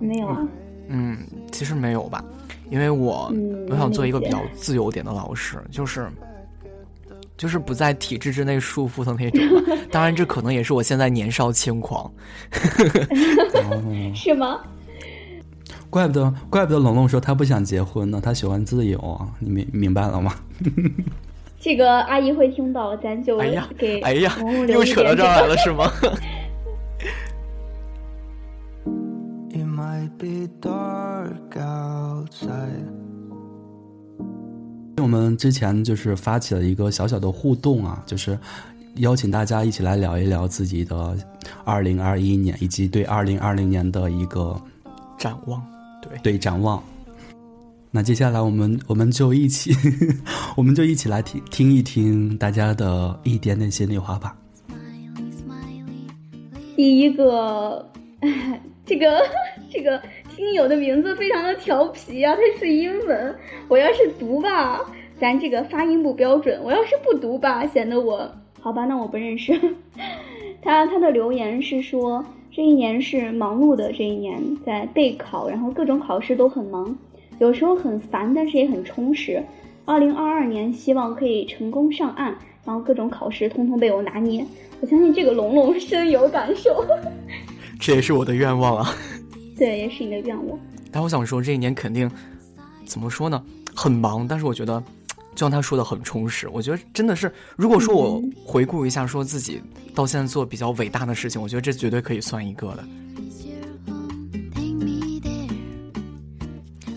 [0.00, 0.46] 没有啊。
[0.88, 1.18] 嗯，
[1.52, 2.24] 其实没有吧，
[2.68, 3.32] 因为我
[3.68, 6.10] 我想做一个比较自由点的老师，就是
[7.40, 9.40] 就是不在体制之内束缚的那种。
[9.90, 12.12] 当然，这可能也是我现在年少轻狂。
[14.14, 14.60] 是吗？
[15.88, 19.26] 怪不得怪不得龙龙说他不想结婚呢，他喜欢自由啊。
[19.38, 20.34] 你明明白了吗？
[21.58, 23.38] 这个阿姨会听到，咱就
[23.78, 24.36] 给哎呀，
[24.68, 25.90] 又扯到这儿来了 是吗？
[35.00, 38.38] 我们之前就是发起了一个小小的互动啊，就是
[38.96, 41.16] 邀请大家一起来聊一聊自己的
[41.64, 44.60] 二零二一年以及对二零二零年的一个
[45.18, 45.62] 展望，
[46.02, 46.82] 对对展望。
[47.92, 49.72] 那接下来我们我们就一起，
[50.56, 54.36] 我们就一起来听听一听大家的一点点心里话吧。
[56.76, 57.84] 第一个，
[58.86, 59.20] 这个
[59.70, 60.00] 这个
[60.40, 63.36] 听友的名字非常的调皮啊，它是英文。
[63.68, 64.80] 我要是读吧，
[65.20, 68.26] 咱这个发音不标准；我要是不读吧，显得我
[68.58, 69.52] 好吧，那我不认识。
[70.62, 76.96] 他他的留言是说，这一年是忙碌的这一年，在备考，然后各种考试都很忙。
[77.38, 79.44] 有时候很烦，但是也很充实。
[79.84, 82.34] 二零二二年希望可以成功上岸，
[82.64, 84.42] 然后各种考试通通被我拿捏。
[84.80, 86.82] 我相信这个龙龙深有感受。
[87.78, 88.86] 这也是我的愿望啊。
[89.60, 90.58] 对，也是你的愿望。
[90.90, 92.10] 但我想说，这一年肯定
[92.86, 93.44] 怎么说呢？
[93.76, 94.82] 很忙，但是我觉得，
[95.34, 96.48] 就像他说的，很充实。
[96.48, 99.60] 我觉得真的是，如果说我回顾一下，说自己
[99.94, 102.84] 到现在做比较伟大的事情，我觉得这绝对可以算一个的。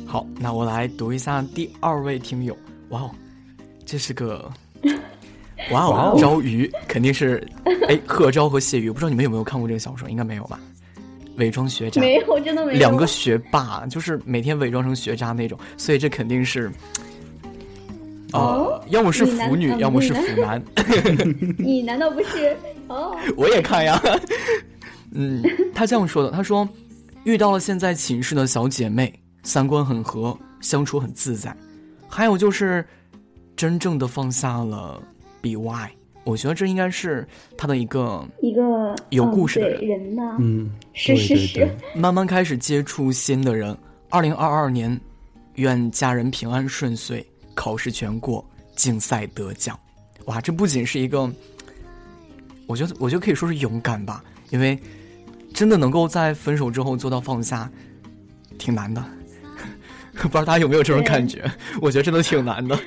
[0.05, 2.57] 好，那我来读一下第二位听友。
[2.91, 3.11] 哇哦，
[3.85, 4.49] 这是个
[5.69, 7.45] 哇哦，朝鱼肯定是
[7.89, 10.09] 哎，贺昭和谢鱼，不知道你们有没有看过这个小说？
[10.09, 10.57] 应该没有吧？
[11.37, 12.79] 伪装学渣没有，真的没有。
[12.79, 16.71] 两个学霸就是每天伪装成学渣那种，所以这肯定是
[18.33, 20.63] 哦，要么是腐女，要么是腐男。
[21.57, 22.55] 你难道不是？
[22.87, 24.01] 哦， 我也看呀。
[25.11, 26.67] 嗯，他这样说的，他说
[27.23, 29.13] 遇到了现在寝室的小姐妹。
[29.45, 31.53] 三观很合，相处很自在，
[32.07, 32.87] 还有就是
[33.57, 35.03] 真正的放下了
[35.41, 35.89] BY，
[36.23, 40.21] 我觉得这应该是他的一个一个有故事的人呢。
[40.39, 43.77] 嗯，是是是，慢慢开始接触新的人。
[44.09, 44.99] 二零二二年，
[45.55, 48.45] 愿家人平安顺遂，考试全过，
[48.75, 49.77] 竞赛得奖。
[50.25, 51.29] 哇，这不仅是一个，
[52.67, 54.79] 我觉得我觉得可以说是勇敢吧，因为
[55.53, 57.69] 真的能够在分手之后做到放下，
[58.57, 59.03] 挺难的。
[60.13, 61.43] 不知道大家有没有这种感觉？
[61.81, 62.79] 我觉得真的挺难的。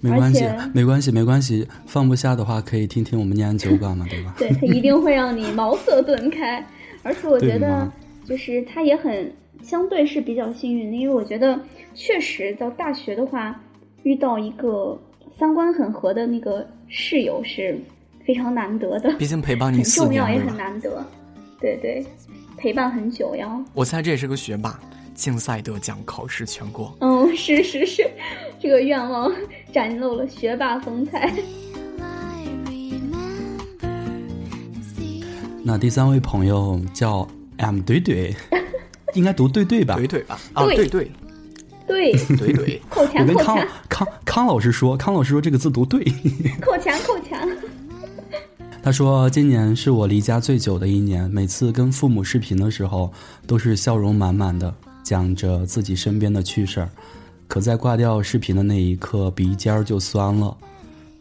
[0.00, 1.66] 没关系，没关系，没关系。
[1.86, 4.34] 放不下的话，可以听听我们念安酒馆嘛，对吧？
[4.38, 6.64] 对他一定会让你茅塞顿开。
[7.02, 7.90] 而且我觉得，
[8.24, 9.32] 就是他也很
[9.62, 11.58] 相对是比较幸运的，因为我觉得
[11.94, 13.58] 确实到大学的话，
[14.02, 15.00] 遇到一个
[15.38, 17.78] 三观很合的那个室友是
[18.26, 19.12] 非常难得的。
[19.16, 21.04] 毕竟陪伴你 四年，重要也很难得。
[21.60, 22.04] 对对，
[22.56, 23.48] 陪伴很久呀。
[23.74, 24.78] 我猜这也是个学霸。
[25.18, 26.96] 竞赛得奖，考试全过。
[27.00, 28.08] 嗯，是是是，
[28.60, 29.30] 这个愿望
[29.72, 31.34] 展露了学霸风采。
[35.64, 38.32] 那第三位朋友叫 M 怼怼，
[39.14, 39.96] 应该读对对吧？
[39.98, 40.38] 怼怼吧？
[40.54, 41.10] 啊，对对
[41.86, 42.80] 对对对。
[42.88, 43.68] 扣钱扣钱。
[43.88, 46.04] 康康老师说，康老师说这个字读对，
[46.60, 47.36] 扣钱扣钱。
[48.80, 53.12] 他说今年是我离家最久的一年，每次跟父母视频的时候，
[53.46, 54.72] 都是笑容满满的，
[55.08, 56.90] 讲着自己身边的趣事儿。
[57.46, 60.54] 可在挂掉视频的那一刻，鼻尖儿就酸了。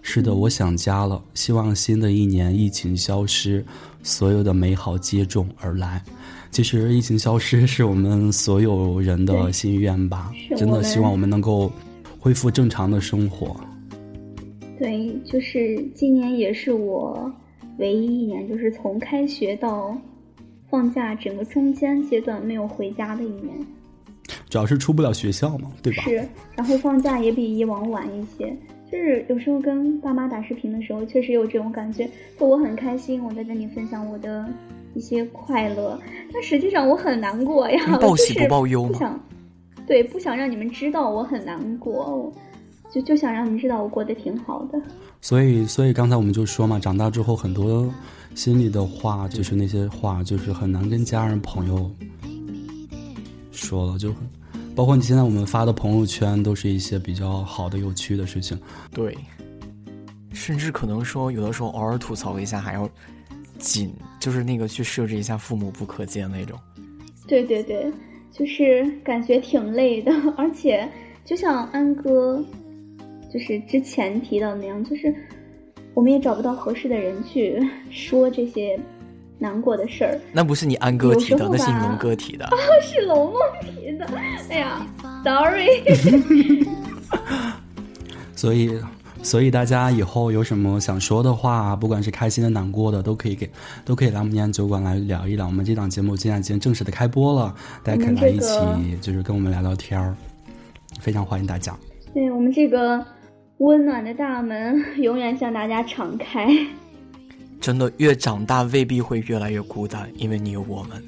[0.02, 1.22] 是的，我想家了。
[1.34, 3.64] 希望新的一年疫情消失，
[4.04, 6.04] 所有的美好接踵而来。
[6.52, 11.72] 其实疫情消失是我们所有人的心愿吧，真的希望我们能够
[12.20, 13.56] 恢复正常的生活。
[14.78, 17.34] 对，就是今年也是我
[17.78, 19.98] 唯一一年，就是从开学到
[20.70, 23.56] 放假整个中间阶段没有回家的一年。
[24.50, 26.04] 主要是出不了学校嘛，对吧？
[26.04, 28.56] 是，然后放假也比以往晚一些。
[28.90, 34.48] 就是有时候跟爸妈打视频的时候，确实有这种感觉，就我很开心，我在跟你分享我的
[34.94, 36.00] 一些快乐，
[36.34, 39.20] 但实际上我很难过呀，报喜不报忧不想，
[39.86, 42.32] 对，不想让你们知道我很难过，
[42.90, 44.82] 就就想让你们知道我过得挺好的。
[45.20, 47.94] 所以，所以刚才我们就说嘛，长大之后很多
[48.36, 51.92] 心里的话，就是那些话，就是很难跟家人朋友
[53.52, 54.14] 说了，就。
[54.78, 58.56] 包括你现在我们发的朋友圈，都是一些比较好的、有趣的事情。
[58.94, 59.18] 对，
[60.32, 62.88] 甚至可能说有的时候偶尔吐槽一下，还要
[63.58, 66.56] 紧，就是那个去设置一下父母不可见那种。
[67.26, 67.92] 对对对，
[68.32, 70.88] 就是感觉挺累的，而且
[71.26, 72.40] 就像安哥，
[73.34, 75.12] 就是之前提到那样，就是
[75.96, 77.60] 我们也找不到合适的人去
[77.90, 78.80] 说这些。
[79.40, 82.46] 难过的事儿，那不是你安哥提的，那是你龙哥提的。
[82.48, 84.06] 哦， 是龙梦提的。
[84.50, 84.86] 哎呀
[85.24, 85.68] ，sorry。
[88.36, 88.80] 所以，
[89.24, 93.50] 所以大家以后有什么想说的话，不管是开心的、难过的，都可以给，
[93.84, 95.46] 都可以来我们念酒馆来聊一聊。
[95.48, 100.16] 我们这档节目现在已经正式的开播了，大家可以来一起，就是跟我们聊聊天儿，
[101.00, 101.76] 非常欢迎大家。
[102.14, 103.04] 对我们这个
[103.58, 106.48] 温暖的大门永远向大家敞开。
[107.60, 111.04] 真的，越长大未必会越来越孤单，因为你有我们。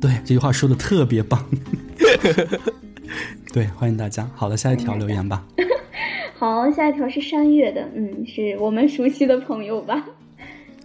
[0.00, 1.42] 对，这句话说的特别棒。
[3.52, 4.28] 对，欢迎大家。
[4.34, 5.46] 好了，下一条留言吧。
[6.36, 10.04] 好，下一条是山月的，嗯，是我们熟悉的朋友吧？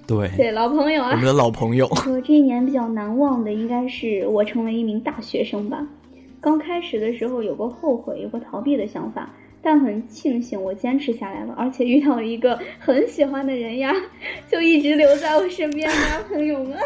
[0.05, 1.87] 对，对，老朋友啊，我们的老朋友。
[2.07, 5.85] 我这一年比较难忘的，应该是我成为一名大学生吧。
[6.39, 9.33] 刚开始的时候有过后悔，有过逃避的想法。
[9.69, 13.93] 但很庆幸我坚持下来了，而且遇到了一个很喜欢的人呀，
[14.49, 16.77] 就一直留在我身边的朋友们。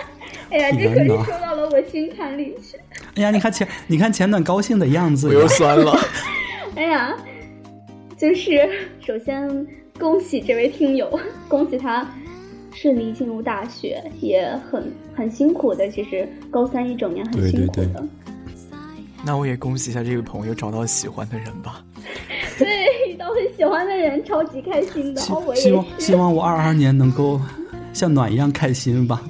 [0.50, 2.76] 哎呀，这可是说到了我心坎里去。
[3.14, 5.96] 哎呀，你看前你看前段高兴的样子，我又酸了。
[6.76, 7.16] 哎呀，
[8.18, 8.68] 就是
[9.00, 9.68] 首先
[10.00, 12.12] 恭喜这位听友，恭喜他
[12.74, 18.08] 顺利进入大学，也很很辛苦的，其实高三一整年很辛苦的。
[19.24, 21.86] 那我也恭喜一下这位朋友找到喜欢的人吧。
[22.58, 22.68] 对，
[23.10, 25.22] 遇到很喜欢的人，超级开心的。
[25.46, 27.40] 我希望希望我二二年能够
[27.94, 29.22] 像暖一样开心吧。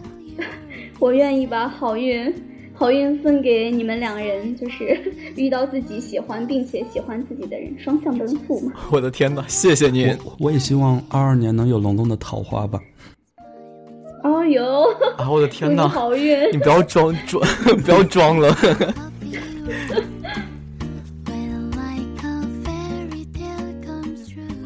[1.00, 2.34] 我愿意把好运
[2.74, 5.00] 好运分给你们两人，就是
[5.36, 8.74] 遇到自己喜欢并且喜欢自己的人，双向奔赴嘛。
[8.92, 10.18] 我的天哪，谢谢您！
[10.40, 12.80] 我也希望二二年能有龙龙的桃花吧。
[14.24, 14.86] 哦哟！
[15.18, 15.88] 啊，我的天哪！
[15.88, 16.52] 好运！
[16.52, 17.44] 你不要装装，
[17.84, 18.56] 不要装了。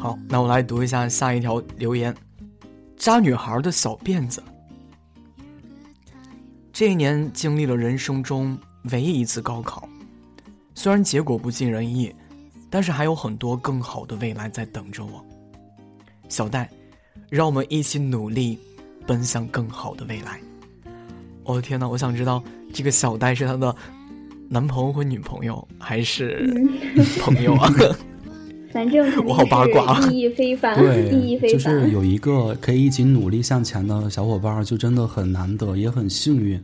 [0.06, 2.14] 好，那我来读一下下一条留言。
[2.96, 4.40] 扎女孩的小辫子。
[6.72, 8.56] 这一年经历了人生中
[8.92, 9.88] 唯一一次高考，
[10.76, 12.14] 虽然结果不尽人意，
[12.70, 15.26] 但是还有很多更好的未来在等着我。
[16.28, 16.70] 小戴，
[17.28, 18.60] 让我们一起努力，
[19.08, 20.38] 奔向更好的未来。
[21.42, 22.40] 我的天哪，我想知道
[22.72, 23.74] 这个小戴是他的
[24.48, 26.48] 男朋友或女朋友，还是
[27.20, 27.68] 朋友啊？
[28.76, 30.76] 反正我好八卦，意义非凡，
[31.10, 31.58] 意义非凡。
[31.58, 36.60] 就是有一个可以一起努力向前的小伙伴，就真的很难得，也很幸运。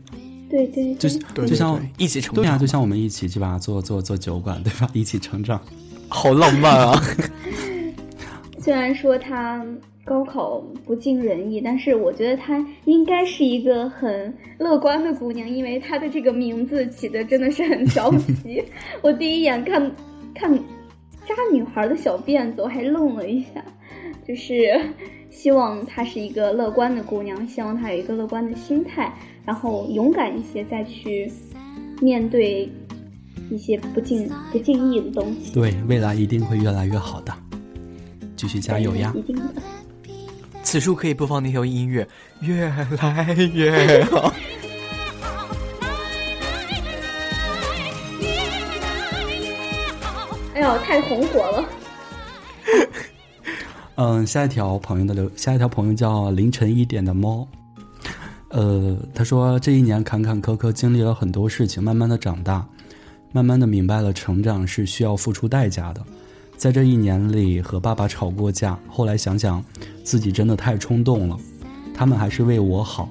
[0.51, 1.09] 对对，就
[1.47, 4.87] 就像一起成长，对啊，就像我们一起去吧，做做做酒馆，对吧？
[4.93, 5.59] 一起成长，
[6.09, 7.03] 好浪漫啊！
[8.61, 9.65] 虽然说他
[10.05, 18.63] 高考不尽人意，但是我觉得她应该是一个很乐观的姑娘，因为她的这个名字起的真的是很调皮。
[19.01, 19.91] 我第一眼看
[20.35, 20.63] 看。
[21.27, 23.65] 渣女孩的小辫子，我还愣了一下，
[24.27, 24.81] 就是
[25.31, 29.13] 希望她是一个乐观的姑娘，希望她有一个乐观的心态，
[29.45, 31.31] 然后勇敢一些，再去
[32.01, 32.69] 面对
[33.51, 35.53] 一些不尽不尽意的东西。
[35.53, 37.33] 对，未来一定会越来越好的，
[38.37, 39.13] 继续加油呀！
[39.17, 39.43] 一定的。
[40.63, 42.07] 此处可以播放那条音乐，
[42.41, 44.33] 越来越好。
[50.79, 51.65] 太红火了！
[53.97, 57.47] 嗯，下一条朋友的留，下一条朋友叫凌晨一点的猫。
[58.49, 62.67] 呃，他说这一年坎坎坷坷，经历了很多事情，慢慢的长大，
[63.33, 66.03] 慢慢的明白了成长是需要付出代价的。
[66.57, 69.65] 在这一年里和爸爸吵过架，后来想想，
[70.05, 71.37] 自己真的太冲动了。
[71.95, 73.11] 他们还是为我好，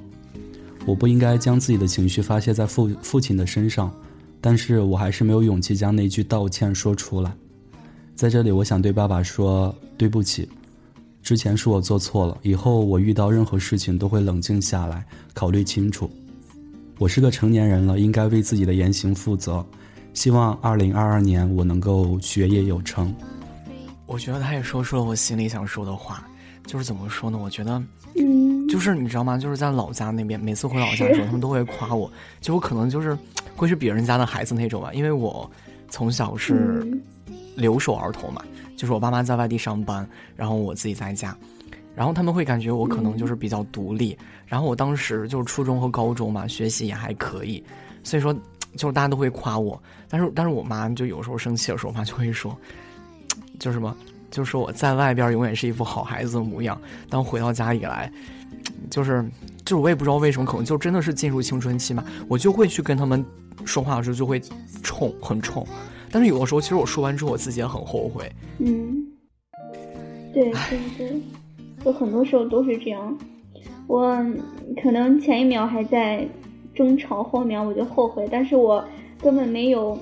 [0.86, 3.92] 我不应该将自己的情绪发泄在父父亲的身上，
[4.42, 7.32] 但是我还是没有勇气将那句道歉说出来。
[8.16, 10.50] 在这里，我想对爸爸说对不起，
[11.22, 16.10] 之前是我做错了，以后我遇到任何事情都会冷静下来，考虑清楚。
[16.98, 19.66] 我是个成年人了，应该为自己的言行负责。
[20.14, 23.16] 希望二零二二年我能够学业有成。
[24.06, 26.28] 我觉得他也说出了我心里想说的话，
[26.68, 27.40] 就是怎么说呢？
[27.42, 27.82] 我觉得，
[28.18, 29.38] 嗯，就是你知道吗？
[29.38, 32.12] 就是在老家那边，每次回老家的时候， 他们都会夸我，
[32.42, 33.18] 就我可能就是
[33.62, 35.48] 会是别人家的孩子那种吧，因为我
[35.88, 36.84] 从小是
[37.56, 38.42] 留守儿童嘛，
[38.76, 41.38] 就是我爸妈在外地上班，然后我自己在家，
[41.96, 47.64] 然后他们会感觉我可能就是比较独立，然后我当时就是初中和高中嘛，学习也还可以，
[48.04, 48.34] 所以说
[48.76, 52.58] 就是大家都会夸我，但是但是我妈就有时候生气的时候，我妈就会说。
[53.60, 53.96] 就是什么？
[54.32, 56.82] 就是我在外边永远是一副好孩子的模样，
[57.12, 58.12] 当回到家里来，
[58.90, 59.24] 就是
[59.64, 63.24] 就是我也不知道为什么，可能就真的是进入青春期嘛，我就会去跟他们
[63.66, 64.42] 说话的时候就会
[64.84, 65.66] 冲，很冲。
[66.12, 68.32] 但是有的时候，其实我说完之后，我自己也很后悔。
[68.60, 69.06] 嗯，
[70.34, 71.22] 对对对，
[71.84, 73.18] 就很多时候都是这样。
[73.88, 74.16] 我
[74.82, 76.28] 可能前一秒还在
[76.76, 78.84] 争吵，后面我就后悔，但是我
[79.22, 79.98] 根本没有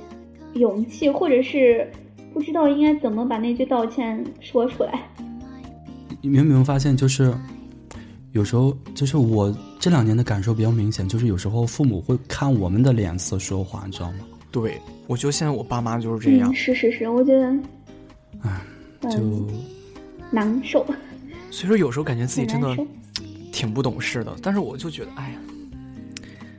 [0.54, 1.90] 勇气，或者是。
[2.32, 5.02] 不知道应该怎么把那句道歉说出来。
[6.22, 7.34] 你有没有发现，就是
[8.34, 14.18] 有时候，就是我这两年的感受比较明显，就是有时候父母会看我们的脸色说话，你知道吗？
[14.52, 14.78] 对，
[15.08, 16.54] 我觉得现在我爸妈就是这样。
[16.54, 17.58] 是是是，我觉得，
[18.42, 18.62] 唉，
[19.10, 19.48] 就
[20.30, 20.86] 难受。
[21.50, 22.76] 所以说，有时候感觉自己真的
[23.54, 25.40] 挺不懂事的，但是我就觉得，哎呀，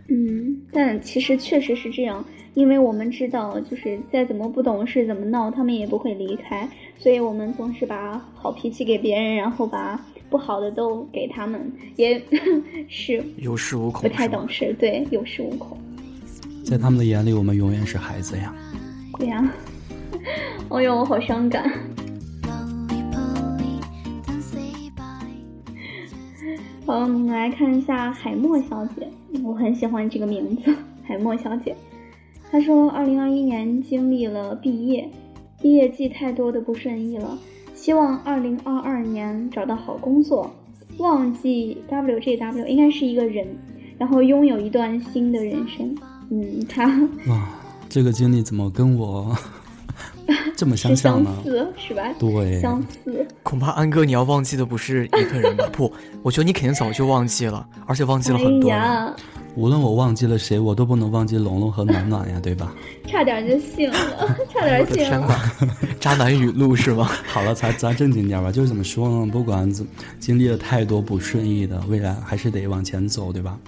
[0.08, 2.24] 嗯，但其实确实是这样。
[2.54, 6.68] 因为我们知道，就是再怎么不懂事、怎么闹，他们也不会离开，
[6.98, 12.22] 所以我们总是把好脾气给别人，然后把不好的都给他们，也
[12.88, 15.76] 是有恃无恐，不太懂事，对，有恃无恐。
[16.64, 18.54] 在他们的眼里，我们永远是孩子呀。
[19.18, 19.52] 对呀，
[20.70, 21.68] 哎呦，我好伤感。
[26.86, 29.08] 好，我们来看一下海默小姐，
[29.44, 31.76] 我很喜欢这个名字，海默小姐。
[32.50, 35.08] 她说：“二零二一年经历了毕业，
[35.60, 37.38] 毕业季太多的不顺意了，
[37.80, 40.54] 希望二零二二年找到好工作，
[40.98, 43.46] 忘记 WJW 应该是一个人，
[43.96, 45.96] 然后拥有一段新的人生。”
[46.30, 46.84] 嗯，他
[47.26, 47.48] 哇，
[47.88, 49.34] 这个经历怎么跟我
[50.54, 51.30] 这么相像呢？
[51.36, 52.12] 相似是吧？
[52.18, 53.26] 对，相似。
[53.42, 55.64] 恐怕安哥你要忘记的不是一个人吧？
[55.72, 55.90] 不，
[56.22, 58.70] 我觉得你肯定早就忘记了，而且忘记了很多。
[59.56, 62.72] 无论我忘记了谁，我都不能忘记龙龙和暖暖呀，对吧？
[63.06, 63.96] 差点就信了，
[64.52, 65.42] 差点信了。
[65.98, 67.10] 渣男语录是吗？
[67.26, 68.52] 好了，咱咱正经点吧。
[68.52, 69.30] 就是怎么说呢？
[69.32, 69.86] 不管怎
[70.20, 73.58] 经历了太多不顺意的，未来还是得往前走，对吧？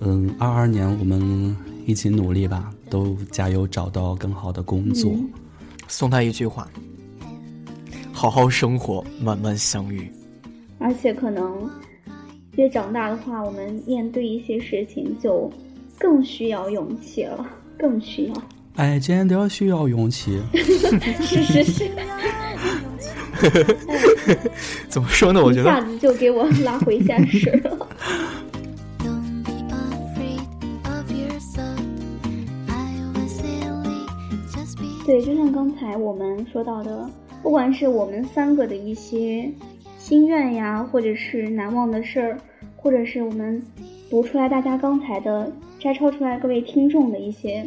[0.00, 1.54] 嗯，二二年我们
[1.86, 5.12] 一起努力吧，都加油，找到更好的工作。
[5.86, 6.66] 送他一句话：
[8.10, 10.10] 好好生活，慢慢相遇。
[10.78, 11.70] 而且可能。
[12.56, 15.50] 越长大的话，我们面对一些事情就
[15.98, 17.46] 更需要勇气了，
[17.78, 18.34] 更需要。
[18.76, 20.40] 爱真的需要勇气。
[20.54, 21.90] 是 是是。
[24.88, 25.42] 怎么说呢？
[25.42, 27.88] 我觉得一下子就给我拉回现实了。
[35.06, 37.08] 对，就像刚才我们说到的，
[37.42, 39.50] 不管是我们三个的一些。
[40.10, 42.36] 心愿呀，或者是难忘的事儿，
[42.74, 43.62] 或者是我们
[44.10, 45.48] 读出来大家刚才的
[45.78, 47.64] 摘抄出来各位听众的一些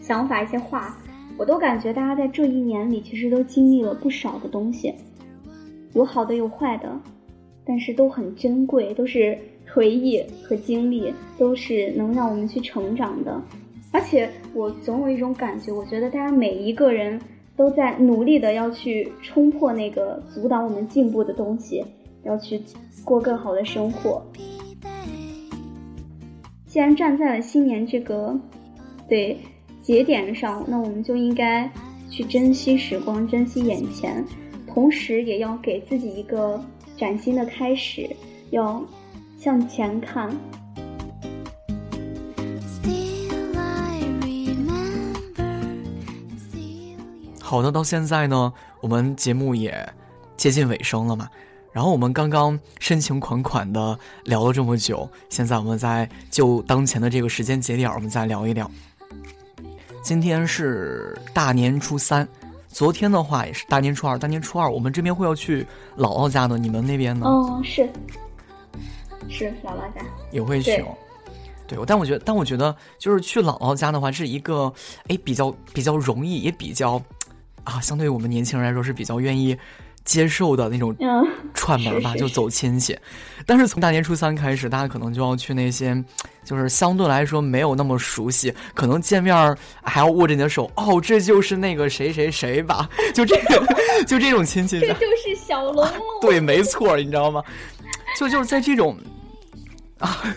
[0.00, 0.96] 想法、一些话，
[1.36, 4.94] 我都感觉大家在这一年里其实都经历了不少的东西，
[5.92, 6.90] 有好的有坏的，
[7.66, 9.38] 但是都很珍贵，都是
[9.70, 13.38] 回忆和经历，都是能让我们去成长的。
[13.92, 17.20] 而且我总有一种感觉，我觉得大家每一个人。
[17.56, 21.84] 都在努力的要去冲破那个阻挡我们进步的东西，
[22.24, 22.60] 要去
[23.04, 24.22] 过更好的生活。
[26.66, 28.36] 既然站在了新年这个
[29.08, 29.38] 对
[29.80, 31.70] 节点上，那我们就应该
[32.10, 34.24] 去珍惜时光，珍惜眼前，
[34.66, 36.60] 同时也要给自己一个
[36.96, 38.08] 崭新的开始，
[38.50, 38.84] 要
[39.38, 40.28] 向前看。
[47.54, 49.88] 好的，到现在呢，我们节目也
[50.36, 51.30] 接近尾声了嘛。
[51.70, 58.68] 然后我们刚刚深情款款的聊了这么久，现在我们再就当前的这个时间节点，我们再聊一聊。
[60.02, 62.26] 今天是大年初三，
[62.66, 64.18] 昨天的话也是大年初二。
[64.18, 65.64] 大年初二我们这边会要去
[65.96, 67.24] 姥姥家的，你们那边呢？
[67.24, 67.88] 哦，是，
[69.28, 70.84] 是姥姥家也会去。
[71.68, 74.72] 对，但我觉得，但我觉得就是去姥姥家的话，是一个
[75.06, 77.00] 哎比较比较容易，也比较
[77.64, 79.56] 啊，相对于我们年轻人来说是比较愿意。
[80.04, 80.94] 接受的那种
[81.54, 82.94] 串门吧，就走亲戚。
[83.46, 86.04] 但是从大年初三开始，大家可能就要去那些，
[86.44, 89.34] 就是相对来说没有那么熟悉，可能见面
[89.82, 90.70] 还要握着你的手。
[90.76, 92.86] 哦，这就是那个谁谁谁吧？
[93.14, 93.66] 就这个，
[94.06, 94.78] 就这种亲戚。
[94.78, 96.20] 这就是小龙龙。
[96.20, 97.42] 对，没错，你知道吗？
[98.20, 98.98] 就就是在这种
[100.00, 100.20] 啊，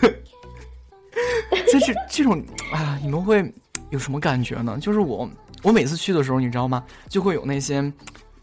[1.52, 3.52] 在这这种啊，你们会
[3.90, 4.78] 有什么感觉呢？
[4.80, 5.28] 就是我，
[5.62, 6.82] 我每次去的时候，你知道吗？
[7.08, 7.92] 就会有那些。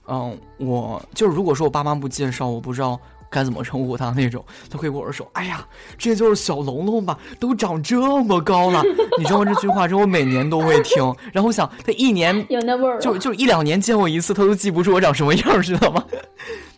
[0.08, 5.66] 嗯，我就是如果说我爸妈不介绍，我不知道该怎么称呼他那种，他会跟我说：“哎呀，
[5.98, 8.84] 这就是小龙龙吧，都长这么高了。”
[9.18, 9.46] 你知道吗？
[9.46, 11.04] 这句话，之后我每年都会听。
[11.34, 16.04] 然后我想，他一年有那味儿，就就一两年见我一次，他都记不住我长什么样，知道吗？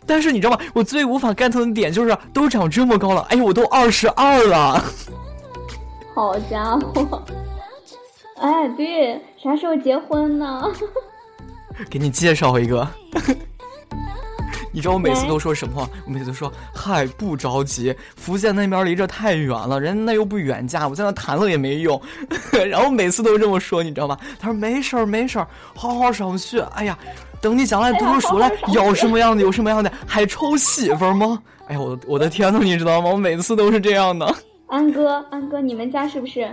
[0.06, 0.58] 但是你知道吗？
[0.72, 3.20] 我最无法 get 的点就是都长这么高了。
[3.28, 4.82] 哎呀，我都二十二了。
[6.16, 7.22] 好家伙！
[8.40, 10.62] 哎，对，啥时候结婚呢？
[11.90, 12.86] 给你介绍一个，
[14.72, 15.88] 你知道我每次都说什么话？
[16.06, 22.00] 我每次都说：“嗨，不着急，福建那边离这太远了，人那又不远嫁，我在那谈了也没用。
[22.68, 24.18] ”然后每次都这么说，你知道吗？
[24.40, 26.60] 他说：“没事儿，没事儿，好好上学。
[26.74, 26.98] 哎呀，
[27.40, 33.10] 等你将来读书了，要什么样的有什么样的，还愁媳妇吗？”哎呀，我我的天呐，你知道吗？
[33.10, 34.34] 我每次都是这样的。
[34.66, 36.48] 安哥，安哥，你们家是不是？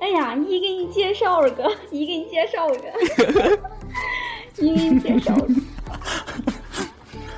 [0.00, 3.58] 哎呀，一给你介绍个， 一给你介绍个。
[4.58, 5.36] 一一介绍。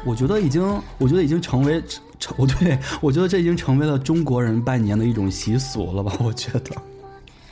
[0.04, 0.62] 我觉得已经，
[0.98, 1.82] 我觉得已经成为
[2.18, 6.12] 成，不对，我觉得这已经成为了中国人拜年的一种习俗了吧？
[6.24, 6.70] 我觉得。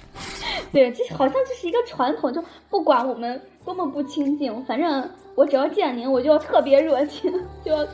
[0.72, 7.32] 对，这好像就是一个传统，就不管我们多么不亲近，反正我只要见您，我就要特别热情，
[7.64, 7.86] 就要。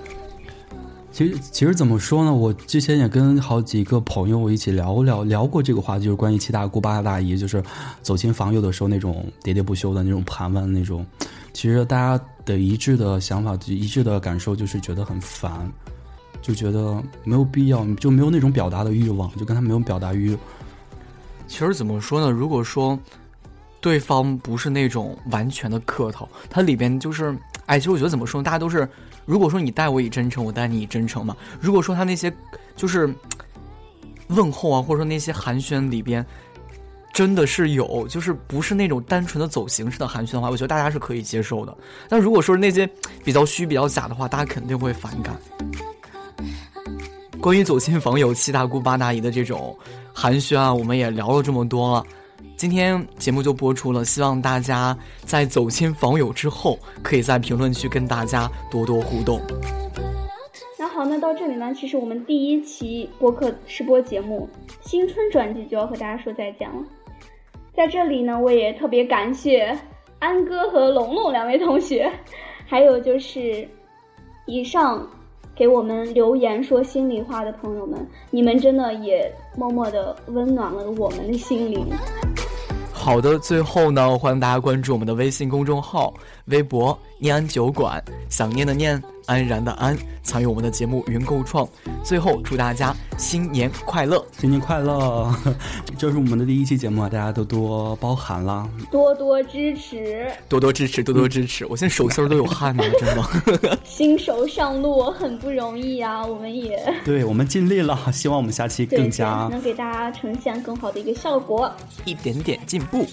[1.15, 2.35] 其实，其实怎么说呢？
[2.35, 7.63] 我之前也跟好几个朋友一起聊聊聊过这个话题，就是关于七大姑八大姨，就是
[8.03, 11.07] 走亲访友的时候那种喋喋不休的那种盘问那种。
[11.53, 15.71] 其实大家的一致的想法、一致的感受就是觉得很烦，
[16.43, 20.37] 就觉得没有必要，就没有那种表达的欲望，就跟他没有表达欲。
[21.47, 22.29] 其实怎么说呢？
[22.29, 22.99] 如果说
[23.81, 27.33] 对方不是那种完全的客套，他里边就是，
[27.67, 28.43] 哎，其实我觉得怎么说？
[28.43, 28.89] 大家都是。
[29.25, 31.37] 如果说你待我以真诚，我待你以真诚嘛。
[31.61, 32.33] 如果说他那些
[32.77, 33.13] 就是
[34.29, 36.25] 问候啊，或者说那些寒暄里边，
[37.13, 41.77] 真的是有，就是不是那种单纯的走形式的寒暄的话，我觉得大家是可以接受的。
[42.09, 42.89] 但如果说是那些
[43.23, 45.37] 比较虚、比较假的话，大家肯定会反感。
[47.41, 49.77] 关于走亲访友、七大姑八大姨的这种
[50.13, 52.05] 寒暄啊，我们也聊了这么多了。
[52.57, 59.41] 今天节目就播出了，希望大家在走亲访友之后，可以在评论区跟大家多多互动。
[60.79, 64.49] 那好，那到这里呢，其实我们第一期播客试播节目
[64.83, 66.77] 新春转季就要和大家说再见了。
[67.77, 69.77] 在这里呢，我也特别感谢
[70.21, 72.11] 安哥和龙龙两位同学，
[72.67, 73.69] 还有就是
[74.47, 75.07] 以上
[75.57, 81.87] 给我们留言说心里话的朋友们，你们真的也默默的温暖了我们的心灵。
[83.05, 86.15] 好的，最后呢，欢迎大家关注我们的微信公众号、
[86.47, 89.03] 微博“念安酒馆”，想念的念。
[89.27, 91.65] 安然的安，参与我们的节目《云构创》。
[92.05, 95.35] 最后，祝大家新年快乐，新年快乐！
[95.97, 101.65] 这是我们的第一期节目，大家多多包涵啦，多多支持，多多支持，多多支持！
[101.65, 103.79] 我现在手心都有汗呢， 真的。
[103.83, 111.73] 新手上路很不容易啊，我们也 对我们尽力了，希望我们下期更加能给大家呈现更好的一个效果，
[112.05, 113.07] 一点点进步。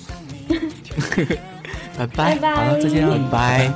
[2.08, 3.72] 拜拜，好了，再见，拜拜。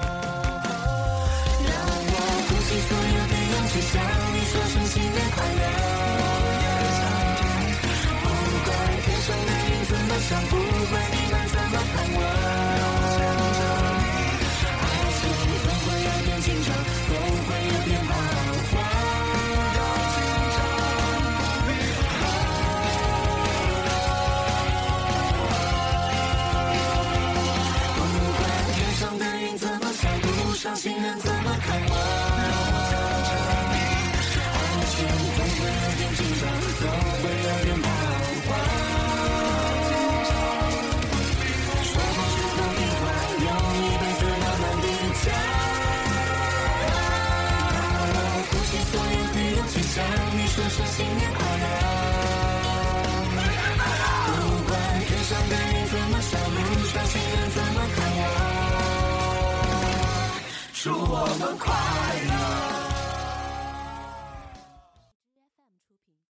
[30.86, 31.94] 情人怎么看我
[34.54, 34.94] 爱情
[35.36, 36.46] 总会有点紧张
[37.18, 37.84] 会有点彷
[38.46, 38.48] 徨
[41.82, 42.38] 说不出
[43.02, 43.04] 话
[43.42, 43.48] 用
[44.80, 44.86] 抵
[48.22, 49.18] 我鼓起所有
[49.58, 49.94] 勇气向
[50.38, 51.26] 你说声新年
[61.46, 62.35] 怎么看我，祝我们快乐！